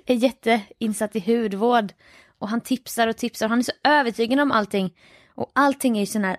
är 0.05 0.15
jätteinsatt 0.15 1.15
i 1.15 1.19
hudvård 1.19 1.93
och 2.39 2.49
han 2.49 2.61
tipsar 2.61 3.07
och 3.07 3.17
tipsar 3.17 3.45
och 3.45 3.49
han 3.49 3.59
är 3.59 3.63
så 3.63 3.71
övertygad 3.83 4.39
om 4.39 4.51
allting. 4.51 4.93
Och 5.35 5.51
allting 5.55 5.97
är 5.97 5.99
ju 6.01 6.05
sådana 6.05 6.27
här 6.27 6.37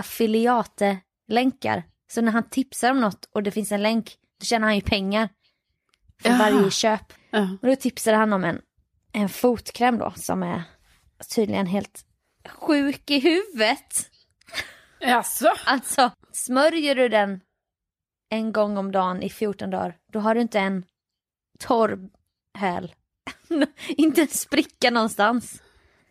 affiliate-länkar. 0.00 1.82
Så 2.12 2.20
när 2.20 2.32
han 2.32 2.48
tipsar 2.50 2.90
om 2.90 3.00
något 3.00 3.28
och 3.32 3.42
det 3.42 3.50
finns 3.50 3.72
en 3.72 3.82
länk, 3.82 4.16
då 4.40 4.44
tjänar 4.44 4.66
han 4.66 4.76
ju 4.76 4.82
pengar 4.82 5.28
för 6.22 6.28
Jaha. 6.28 6.38
varje 6.38 6.70
köp. 6.70 7.12
Ja. 7.30 7.48
Och 7.62 7.68
då 7.68 7.76
tipsade 7.76 8.16
han 8.16 8.32
om 8.32 8.44
en, 8.44 8.60
en 9.12 9.28
fotkräm 9.28 9.98
då 9.98 10.12
som 10.16 10.42
är 10.42 10.62
tydligen 11.34 11.66
helt 11.66 12.04
sjuk 12.48 13.10
i 13.10 13.18
huvudet. 13.18 14.10
Jaså? 15.00 15.52
Alltså, 15.64 16.10
smörjer 16.32 16.94
du 16.94 17.08
den 17.08 17.40
en 18.28 18.52
gång 18.52 18.76
om 18.76 18.92
dagen 18.92 19.22
i 19.22 19.30
14 19.30 19.70
dagar, 19.70 19.96
då 20.12 20.18
har 20.20 20.34
du 20.34 20.40
inte 20.40 20.60
en 20.60 20.84
torr 21.58 22.10
häl. 22.54 22.94
inte 23.88 24.20
en 24.20 24.28
spricka 24.28 24.90
någonstans. 24.90 25.62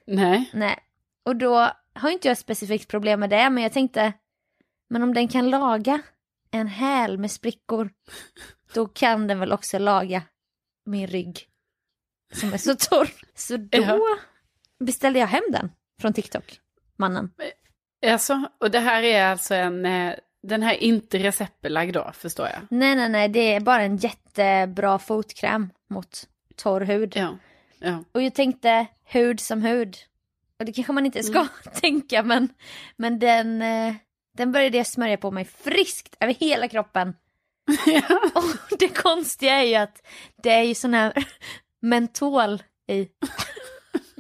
Nej. 0.08 0.50
Nej. 0.54 0.80
Och 1.26 1.36
då 1.36 1.72
har 1.94 2.10
inte 2.10 2.28
jag 2.28 2.38
specifikt 2.38 2.88
problem 2.88 3.20
med 3.20 3.30
det, 3.30 3.50
men 3.50 3.64
jag 3.64 3.74
tänkte, 3.74 4.14
men 4.90 5.04
om 5.04 5.14
den 5.14 5.28
kan 5.28 5.50
laga 5.50 6.02
en 6.52 6.68
häl 6.68 7.18
med 7.18 7.32
sprickor, 7.32 7.90
då 8.76 8.88
kan 8.88 9.28
den 9.28 9.40
väl 9.40 9.52
också 9.52 9.80
laga 9.80 10.22
min 10.86 11.08
rygg 11.08 11.48
som 12.34 12.54
är 12.54 12.58
så 12.58 12.76
torr. 12.90 13.10
Så 13.36 13.58
då 13.58 14.08
beställde 14.80 15.20
jag 15.20 15.28
hem 15.28 15.44
den 15.50 15.72
från 16.02 16.14
TikTok, 16.14 16.60
mannen. 16.96 17.32
Jaså? 18.02 18.50
Och 18.58 18.72
det 18.72 18.80
här 18.80 19.04
är 19.04 19.26
alltså 19.26 19.56
en, 19.56 19.86
eh, 19.86 20.14
den 20.44 20.64
här 20.64 20.74
är 20.74 20.84
inte 20.84 21.20
receptbelagd 21.20 21.94
då, 21.94 22.12
förstår 22.14 22.48
jag? 22.48 22.60
Nej, 22.70 22.96
nej, 22.96 23.10
nej, 23.10 23.30
det 23.30 23.54
är 23.54 23.60
bara 23.60 23.84
en 23.84 23.98
jättebra 23.98 25.00
fotkräm 25.00 25.70
mot 25.90 26.28
torr 26.56 26.82
hud. 26.82 27.14
Ja. 27.16 27.38
Ja. 27.80 28.04
Och 28.12 28.22
jag 28.22 28.34
tänkte 28.34 28.86
hud 29.04 29.40
som 29.40 29.62
hud. 29.62 29.98
Och 30.60 30.66
det 30.66 30.74
kanske 30.74 30.94
man 30.94 31.06
inte 31.06 31.24
ska 31.24 31.48
tänka, 31.82 32.24
men, 32.24 32.50
men 32.96 33.20
den, 33.20 33.62
eh, 33.62 33.96
den 34.38 34.52
började 34.52 34.78
jag 34.78 34.88
smörja 34.88 35.18
på 35.18 35.32
mig 35.32 35.46
friskt 35.46 36.16
över 36.20 36.34
hela 36.34 36.68
kroppen. 36.68 37.14
Och 38.36 38.78
det 38.80 38.88
konstiga 38.88 39.54
är 39.54 39.64
ju 39.66 39.76
att 39.76 40.08
det 40.44 40.52
är 40.52 40.64
ju 40.64 40.76
sån 40.76 40.94
här 40.94 41.14
mentol 41.82 42.64
i. 42.92 43.08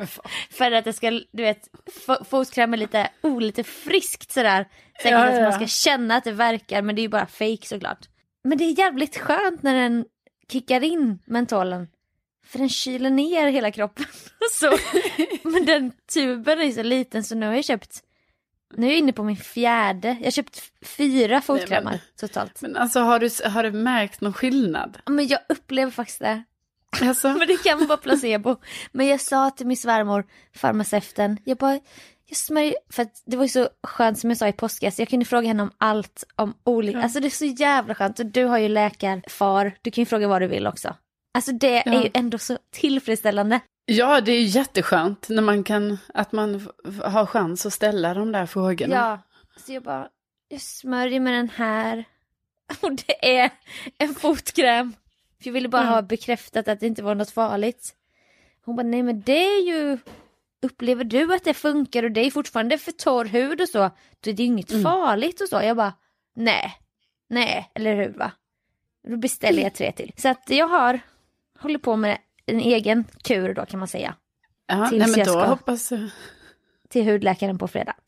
För 0.52 0.72
att 0.72 0.86
det 0.86 0.94
ska, 0.94 1.12
du 1.12 1.44
vet, 1.44 1.70
fo- 2.08 2.24
fotkräm 2.24 2.74
är 2.74 2.78
lite, 2.78 3.10
oh, 3.24 3.42
lite 3.42 3.64
friskt 3.64 4.32
sådär. 4.32 4.68
Säkert 4.98 5.12
Ja, 5.12 5.24
att 5.26 5.34
man 5.34 5.44
ja. 5.44 5.52
ska 5.52 5.68
känna 5.68 6.16
att 6.16 6.24
det 6.24 6.32
verkar, 6.32 6.82
men 6.82 6.96
det 6.96 7.00
är 7.00 7.04
ju 7.04 7.10
bara 7.10 7.28
fake 7.28 7.68
såklart. 7.68 8.06
Men 8.44 8.58
det 8.58 8.64
är 8.64 8.80
jävligt 8.80 9.18
skönt 9.18 9.64
när 9.64 9.76
den 9.76 10.06
kickar 10.52 10.84
in 10.84 11.20
mentolen. 11.26 11.88
För 12.46 12.60
den 12.60 12.70
kyler 12.70 13.10
ner 13.10 13.48
hela 13.48 13.72
kroppen. 13.72 14.06
så, 14.52 14.78
men 15.44 15.66
den 15.66 15.92
tuben 16.14 16.60
är 16.62 16.72
så 16.72 16.84
liten 16.84 17.24
så 17.24 17.36
nu 17.36 17.46
har 17.46 17.54
jag 17.54 17.66
köpt, 17.66 18.04
nu 18.74 18.86
är 18.86 18.90
jag 18.90 18.98
inne 19.00 19.14
på 19.14 19.24
min 19.24 19.38
fjärde, 19.38 20.08
jag 20.20 20.26
har 20.26 20.32
köpt 20.32 20.62
fyra 20.82 21.42
fotkrämar 21.42 21.92
men- 21.92 22.00
totalt. 22.20 22.62
Men 22.62 22.76
alltså 22.76 23.00
har 23.00 23.20
du, 23.20 23.30
har 23.50 23.64
du 23.64 23.72
märkt 23.72 24.22
någon 24.22 24.34
skillnad? 24.34 24.98
Men 25.06 25.28
jag 25.28 25.40
upplever 25.50 25.92
faktiskt 25.92 26.20
det. 26.20 26.44
Alltså, 27.02 27.30
Men 27.40 27.48
det 27.48 27.64
kan 27.64 27.88
vara 27.88 27.98
placebo. 27.98 28.56
Men 28.92 29.08
jag 29.08 29.22
sa 29.22 29.50
till 29.50 29.68
min 29.68 29.78
svärmor, 29.78 30.26
farmaceuten, 30.56 31.38
jag 31.44 31.58
bara, 31.58 31.80
jag 32.28 32.38
smörjer, 32.38 32.76
för 32.90 33.02
att 33.04 33.24
det 33.26 33.38
var 33.38 33.44
ju 33.44 33.50
så 33.50 33.70
skönt 33.84 34.20
som 34.20 34.30
jag 34.30 34.38
sa 34.38 34.48
i 34.48 34.52
påskas, 34.54 35.00
jag 35.00 35.10
kunde 35.10 35.26
fråga 35.26 35.48
henne 35.48 35.64
om 35.64 35.72
allt, 35.78 36.24
om 36.36 36.54
olika, 36.64 37.02
alltså 37.02 37.20
det 37.20 37.28
är 37.28 37.30
så 37.30 37.46
jävla 37.46 37.96
skönt 37.96 38.20
och 38.20 38.26
du 38.26 38.46
har 38.46 38.58
ju 38.58 38.68
läkarfar, 38.70 39.78
du 39.82 39.92
kan 39.92 40.02
ju 40.02 40.06
fråga 40.06 40.28
vad 40.28 40.42
du 40.42 40.48
vill 40.48 40.68
också. 40.68 40.96
Alltså 41.34 41.52
det 41.52 41.84
Ja. 41.86 41.94
är 41.94 42.04
ju 42.04 42.10
ändå 42.14 42.38
så 42.38 42.58
tillfredsställande. 42.72 43.60
Ja, 43.86 44.22
det 44.22 44.32
är 44.32 44.44
jätteskönt 44.44 45.30
när 45.30 45.42
man 45.42 45.64
kan, 45.64 45.98
att 46.14 46.32
man 46.32 46.68
har 47.04 47.26
chans 47.26 47.66
att 47.66 47.74
ställa 47.74 48.14
de 48.14 48.32
där 48.32 48.46
frågorna. 48.46 48.96
Ja, 48.96 49.20
så 49.66 49.74
jag 49.74 49.84
bara, 49.84 50.10
jag 50.48 50.62
smörjer 50.62 51.20
med 51.20 51.34
den 51.34 51.50
här 51.50 52.06
och 52.82 52.92
det 53.08 53.38
är 53.40 53.50
en 53.98 54.16
fotkräm. 54.16 54.94
För 55.42 55.48
jag 55.48 55.54
ville 55.54 55.70
bara 55.70 55.82
Mm. 55.82 55.94
ha 55.94 56.02
bekräftat 56.02 56.68
att 56.68 56.80
det 56.80 56.88
inte 56.88 57.04
var 57.04 57.16
något 57.16 57.30
farligt. 57.32 57.96
Hon 58.66 58.76
bara, 58.76 58.84
nej 58.84 59.04
men 59.04 59.22
det 59.22 59.46
är 59.46 59.62
ju, 59.68 59.98
upplever 60.62 61.04
du 61.04 61.36
att 61.36 61.44
det 61.44 61.54
funkar 61.54 62.04
och 62.04 62.12
det 62.12 62.22
är 62.26 62.32
fortfarande 62.32 62.78
för 62.78 62.92
torr 62.92 63.26
hud 63.26 63.62
och 63.62 63.70
så, 63.70 63.78
då 64.20 64.30
är 64.30 64.34
det 64.34 64.44
ju 64.44 64.48
inget 64.48 64.72
Mm. 64.72 64.84
farligt 64.84 65.42
och 65.42 65.48
så. 65.50 65.56
Jag 65.56 65.78
bara, 65.78 65.94
nej, 66.36 66.74
nej, 67.30 67.72
eller 67.76 67.96
hur 67.96 68.10
va? 68.10 68.32
Då 69.08 69.18
beställer 69.18 69.64
jag 69.64 69.74
tre 69.74 69.92
till. 69.92 70.12
Så 70.18 70.30
att 70.30 70.50
jag 70.50 70.68
har, 70.68 71.00
håller 71.60 71.80
på 71.80 71.96
med 71.96 72.18
en 72.46 72.60
egen 72.60 73.04
kur 73.24 73.54
då 73.54 73.66
kan 73.66 73.80
man 73.80 73.88
säga. 73.88 74.16
ja 74.68 74.88
tills 74.90 75.00
nej, 75.00 75.10
men 75.10 75.20
jag 75.20 75.28
då 75.28 75.32
ska. 75.32 75.46
hoppas 75.46 75.92
jag. 75.92 76.10
Till 76.90 77.06
hudläkaren 77.06 77.58
på 77.58 77.68
fredag. 77.68 77.96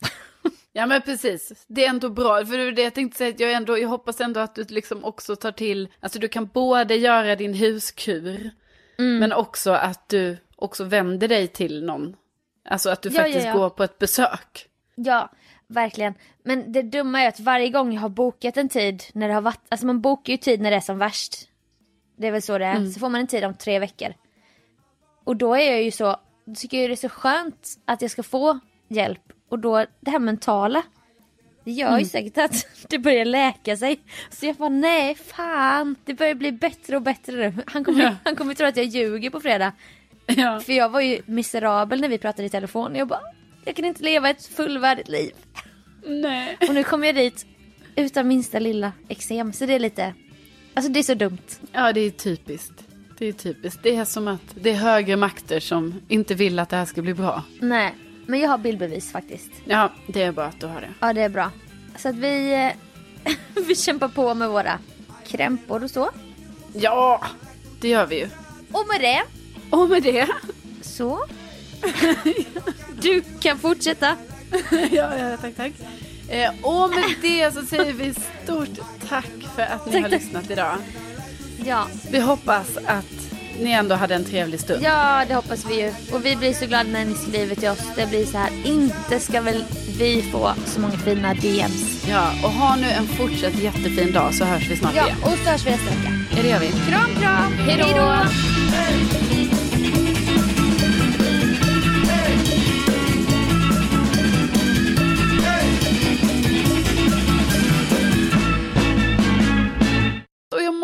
Ja 0.73 0.86
men 0.86 1.02
precis, 1.02 1.65
det 1.67 1.86
är 1.86 1.89
ändå 1.89 2.10
bra. 2.10 2.45
För 2.45 2.71
det 2.71 2.82
jag 2.82 2.93
tänkte 2.93 3.17
säga, 3.17 3.36
jag, 3.38 3.52
ändå, 3.52 3.78
jag 3.78 3.89
hoppas 3.89 4.21
ändå 4.21 4.39
att 4.39 4.56
du 4.56 4.63
liksom 4.69 5.04
också 5.06 5.36
tar 5.36 5.52
till, 5.52 5.89
alltså 6.00 6.19
du 6.19 6.28
kan 6.28 6.45
både 6.47 6.95
göra 6.95 7.36
din 7.36 7.54
huskur, 7.54 8.52
Mm. 9.00 9.19
men 9.19 9.34
också 9.34 9.71
att 9.71 10.10
du 10.10 10.38
också 10.56 10.84
vänder 10.84 11.28
dig 11.28 11.47
till 11.47 11.86
någon. 11.86 12.15
Alltså 12.69 12.89
att 12.89 13.02
du 13.02 13.10
Ja, 13.10 13.15
ja, 13.15 13.21
faktiskt 13.23 13.45
ja. 13.45 13.54
går 13.54 13.69
på 13.69 13.84
ett 13.84 14.00
besök. 14.00 14.65
Ja, 14.95 15.32
verkligen. 15.67 16.13
Men 16.43 16.71
det 16.71 16.82
dumma 16.82 17.21
är 17.21 17.28
att 17.28 17.39
varje 17.39 17.69
gång 17.69 17.93
jag 17.93 18.02
har 18.02 18.10
bokat 18.10 18.58
en 18.58 18.69
tid 18.69 19.04
när 19.13 19.28
det 19.28 19.34
har 19.34 19.41
varit, 19.41 19.62
alltså 19.69 19.86
man 19.86 20.02
bokar 20.02 20.34
ju 20.34 20.38
tid 20.38 20.62
när 20.62 20.71
det 20.71 20.78
är 20.78 20.82
som 20.82 20.97
värst. 20.97 21.36
Det 22.17 22.28
är 22.28 22.32
väl 22.32 22.41
så 22.41 22.58
det 22.58 22.65
är. 22.65 22.86
Så 22.86 23.00
får 23.00 23.10
man 23.10 23.21
en 23.21 23.28
tid 23.28 23.43
om 23.43 23.54
tre 23.54 23.80
veckor. 23.80 24.13
Och 25.28 25.36
då 25.36 25.54
är 25.56 25.72
jag 25.72 25.84
ju 25.84 25.92
så, 25.92 26.16
då 26.46 26.56
tycker 26.56 26.82
jag 26.82 26.90
det 26.90 26.94
är 26.94 26.96
så 26.96 27.10
skönt 27.10 27.68
att 27.86 28.02
jag 28.02 28.12
ska 28.12 28.24
få 28.24 28.60
hjälp. 28.90 29.22
Och 29.50 29.60
då, 29.60 29.86
det 30.00 30.12
här 30.12 30.20
mentala. 30.20 30.84
Det 31.66 31.72
gör 31.72 32.00
ju 32.00 32.06
säkert 32.06 32.38
att 32.38 32.68
det 32.90 33.00
börjar 33.00 33.26
läka 33.26 33.78
sig. 33.78 34.00
Så 34.30 34.46
jag 34.46 34.56
bara, 34.56 34.70
nej 34.70 35.16
fan. 35.16 35.96
Det 36.06 36.13
börjar 36.13 36.36
bli 36.36 36.52
bättre 36.52 36.96
och 36.96 37.02
bättre 37.02 37.36
nu. 37.36 37.54
Han 37.68 37.84
kommer, 37.84 38.04
Ja. 38.04 38.16
han 38.24 38.36
kommer 38.36 38.54
tro 38.54 38.68
att 38.68 38.78
jag 38.78 38.86
ljuger 38.86 39.30
på 39.30 39.40
fredag. 39.40 39.72
Ja. 40.26 40.60
För 40.60 40.74
jag 40.74 40.90
var 40.90 41.02
ju 41.02 41.22
miserabel 41.26 42.02
när 42.02 42.10
vi 42.10 42.18
pratade 42.18 42.46
i 42.46 42.50
telefon. 42.50 42.96
Jag 42.96 43.08
bara, 43.08 43.22
jag 43.66 43.76
kan 43.76 43.86
inte 43.86 44.04
leva 44.04 44.30
ett 44.30 44.46
fullvärdigt 44.46 45.08
liv. 45.10 45.32
Nej. 46.06 46.58
Och 46.68 46.74
nu 46.74 46.84
kommer 46.84 47.08
jag 47.08 47.16
dit 47.16 47.46
utan 47.96 48.28
minsta 48.28 48.60
lilla 48.60 48.92
eksem. 49.08 49.54
Så 49.54 49.66
det 49.66 49.74
är 49.74 49.80
lite, 49.80 50.13
alltså 50.74 50.92
det 50.92 51.00
är 51.00 51.04
så 51.04 51.13
dumt. 51.13 51.38
Ja 51.72 51.94
det 51.94 52.00
är 52.02 52.10
typiskt. 52.12 52.87
Det 53.17 53.25
är 53.27 53.34
typiskt. 53.34 53.80
Det 53.84 53.95
är 53.95 54.06
som 54.06 54.27
att 54.27 54.41
det 54.56 54.69
är 54.69 54.73
högre 54.75 55.15
makter 55.15 55.60
som 55.60 56.01
inte 56.08 56.36
vill 56.36 56.60
att 56.60 56.69
det 56.69 56.75
här 56.77 56.86
ska 56.86 57.01
bli 57.01 57.13
bra. 57.13 57.43
Nej, 57.60 57.95
men 58.25 58.39
jag 58.39 58.49
har 58.49 58.58
bildbevis 58.58 59.12
faktiskt. 59.12 59.51
Ja, 59.65 59.91
det 60.08 60.23
är 60.23 60.32
bra 60.32 60.43
att 60.45 60.60
du 60.60 60.65
har 60.67 60.82
det. 60.82 60.89
Ja, 60.99 61.13
det 61.13 61.21
är 61.21 61.30
bra. 61.30 61.51
Så 61.97 62.10
att 62.10 62.15
vi, 62.15 62.53
eh, 63.23 63.34
vi 63.67 63.75
kämpar 63.75 64.08
på 64.08 64.34
med 64.34 64.49
våra 64.49 64.80
krämpor 65.27 65.84
och 65.84 65.91
så. 65.91 66.10
Ja, 66.73 67.25
det 67.82 67.89
gör 67.89 68.06
vi 68.06 68.15
ju. 68.19 68.27
Och 68.71 68.86
med 68.88 69.01
det 69.01 69.23
Och 69.77 69.89
med 69.89 70.03
det. 70.03 70.27
så... 70.82 71.19
du 73.01 73.21
kan 73.39 73.60
fortsätta. 73.60 74.15
ja, 74.91 75.17
ja, 75.17 75.38
tack, 75.41 75.56
tack. 75.56 75.71
Eh, 76.30 76.51
och 76.62 76.89
med 76.89 77.03
det 77.21 77.53
så 77.53 77.62
säger 77.62 77.93
vi 77.93 78.13
stort 78.43 78.80
tack 79.10 79.32
för 79.56 79.62
att 79.62 79.86
ni 79.86 79.91
Tack, 79.91 80.01
har 80.01 80.10
tack. 80.10 80.21
lyssnat 80.21 80.49
idag. 80.51 80.75
Ja. 81.65 81.88
Vi 82.12 82.20
hoppas 82.20 82.67
att 82.86 83.06
ni 83.60 83.72
ändå 83.72 83.96
hade 83.96 84.15
en 84.15 84.26
trevlig 84.26 84.60
stund. 84.60 84.84
ja, 84.84 85.26
det 85.28 85.34
hoppas 85.36 85.65
vi 85.70 85.82
ju. 85.82 85.91
Och 86.12 86.26
vi 86.26 86.36
blir 86.36 86.54
så 86.54 86.65
glada 86.65 86.89
när 86.89 87.06
ni 87.06 87.15
skriver 87.15 87.56
till 87.56 87.70
oss. 87.70 87.82
Det 87.96 88.10
blir 88.10 88.26
så 88.26 88.38
här, 88.38 88.50
inte 88.65 89.20
ska 89.20 89.41
väl 89.41 89.63
vi 90.00 90.22
få 90.32 90.52
så 90.65 90.80
många 90.80 90.98
fina 90.98 91.34
DMs. 91.34 92.06
Ja, 92.10 92.30
och 92.43 92.52
ha 92.52 92.76
nu 92.76 92.88
en 92.89 93.08
fortsatt 93.08 93.56
jättefin 93.56 94.13
dag 94.13 94.34
så 94.34 94.46
hörs 94.46 94.70
vi 94.70 94.78
snart 94.78 94.93
Ja, 94.96 95.06
igen. 95.06 95.17
och 95.24 95.38
så 95.43 95.50
hörs 95.50 95.65
vi 95.65 95.72
nästa 95.72 95.86
vecka. 95.86 96.12
Ja, 96.36 96.41
det 96.43 96.50
gör 96.50 96.60
vi. 96.60 96.67
Kram, 96.67 97.15
kram. 97.22 97.54
Hej 97.67 97.93
då. 97.96 99.57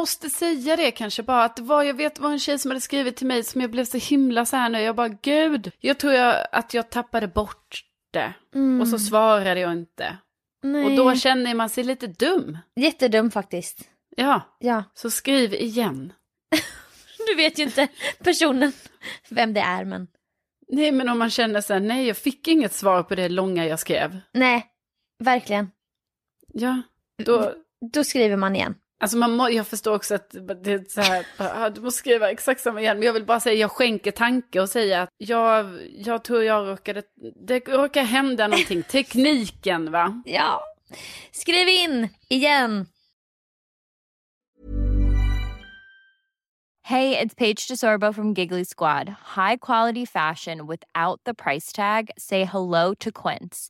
Måste 0.03 0.29
säga 0.29 0.75
det 0.75 0.91
kanske 0.91 1.23
bara 1.23 1.43
att 1.43 1.55
det 1.55 1.61
var, 1.61 1.83
jag 1.83 1.93
vet 1.93 2.19
var 2.19 2.31
en 2.31 2.39
tjej 2.39 2.59
som 2.59 2.71
hade 2.71 2.81
skrivit 2.81 3.15
till 3.17 3.27
mig 3.27 3.43
som 3.43 3.61
jag 3.61 3.71
blev 3.71 3.85
så 3.85 3.97
himla 3.97 4.45
så 4.45 4.55
här 4.55 4.69
nu. 4.69 4.79
Jag 4.81 4.95
bara 4.95 5.07
gud, 5.07 5.71
jag 5.79 5.97
tror 5.99 6.13
jag, 6.13 6.47
att 6.51 6.73
jag 6.73 6.89
tappade 6.89 7.27
bort 7.27 7.83
det. 8.11 8.33
Och 8.81 8.87
så 8.87 8.99
svarade 8.99 9.59
jag 9.59 9.71
inte. 9.71 10.17
Nej. 10.63 10.85
Och 10.85 10.91
då 10.91 11.15
känner 11.15 11.53
man 11.53 11.69
sig 11.69 11.83
lite 11.83 12.07
dum. 12.07 12.57
Jättedum 12.75 13.31
faktiskt. 13.31 13.89
Ja, 14.15 14.41
Ja. 14.59 14.83
så 14.93 15.11
skriv 15.11 15.53
igen. 15.53 16.13
Du 17.27 17.35
vet 17.35 17.59
ju 17.59 17.63
inte 17.63 17.87
personen 18.19 18.71
vem 19.29 19.53
det 19.53 19.61
är 19.61 19.85
men. 19.85 20.07
Nej, 20.67 20.91
men 20.91 21.09
om 21.09 21.19
man 21.19 21.29
känner 21.29 21.61
så 21.61 21.73
här, 21.73 21.79
nej, 21.79 22.07
jag 22.07 22.17
fick 22.17 22.47
inget 22.47 22.73
svar 22.73 23.03
på 23.03 23.15
det 23.15 23.29
långa 23.29 23.65
jag 23.67 23.79
skrev. 23.79 24.19
Nej, 24.33 24.65
verkligen. 25.19 25.71
Ja, 26.53 26.81
då, 27.25 27.53
Då 27.93 28.03
skriver 28.03 28.35
man 28.37 28.55
igen. 28.55 28.75
Alltså 28.99 29.17
man 29.17 29.31
må, 29.35 29.49
jag 29.49 29.67
förstår 29.67 29.95
också 29.95 30.15
att 30.15 30.35
det 30.63 30.71
är 30.71 30.85
så 30.89 31.01
här, 31.01 31.25
ah, 31.37 31.69
du 31.69 31.81
måste 31.81 31.99
skriva 31.99 32.31
exakt 32.31 32.61
samma 32.61 32.81
igen. 32.81 32.97
Men 32.97 33.05
jag 33.05 33.13
vill 33.13 33.25
bara 33.25 33.39
säga, 33.39 33.55
jag 33.55 33.71
skänker 33.71 34.11
tanke 34.11 34.61
och 34.61 34.69
säga 34.69 35.01
att 35.01 35.09
jag, 35.17 35.79
jag 35.91 36.23
tror 36.23 36.43
jag 36.43 36.67
råkade, 36.67 37.03
det 37.47 37.59
råkar 37.59 38.03
hända 38.03 38.47
någonting. 38.47 38.83
Tekniken 38.89 39.91
va? 39.91 40.21
Ja. 40.25 40.61
Skriv 41.31 41.67
in 41.67 42.09
igen. 42.29 42.85
Hey, 46.87 47.17
it's 47.17 47.33
Paige 47.33 47.65
DeSorbo 47.65 48.13
from 48.13 48.33
Giggly 48.33 48.65
Squad. 48.65 49.07
High 49.37 49.55
quality 49.55 50.03
fashion 50.03 50.67
without 50.67 51.21
the 51.23 51.33
price 51.33 51.71
tag. 51.71 52.11
Say 52.17 52.43
hello 52.43 52.93
to 52.95 53.09
Quince. 53.09 53.69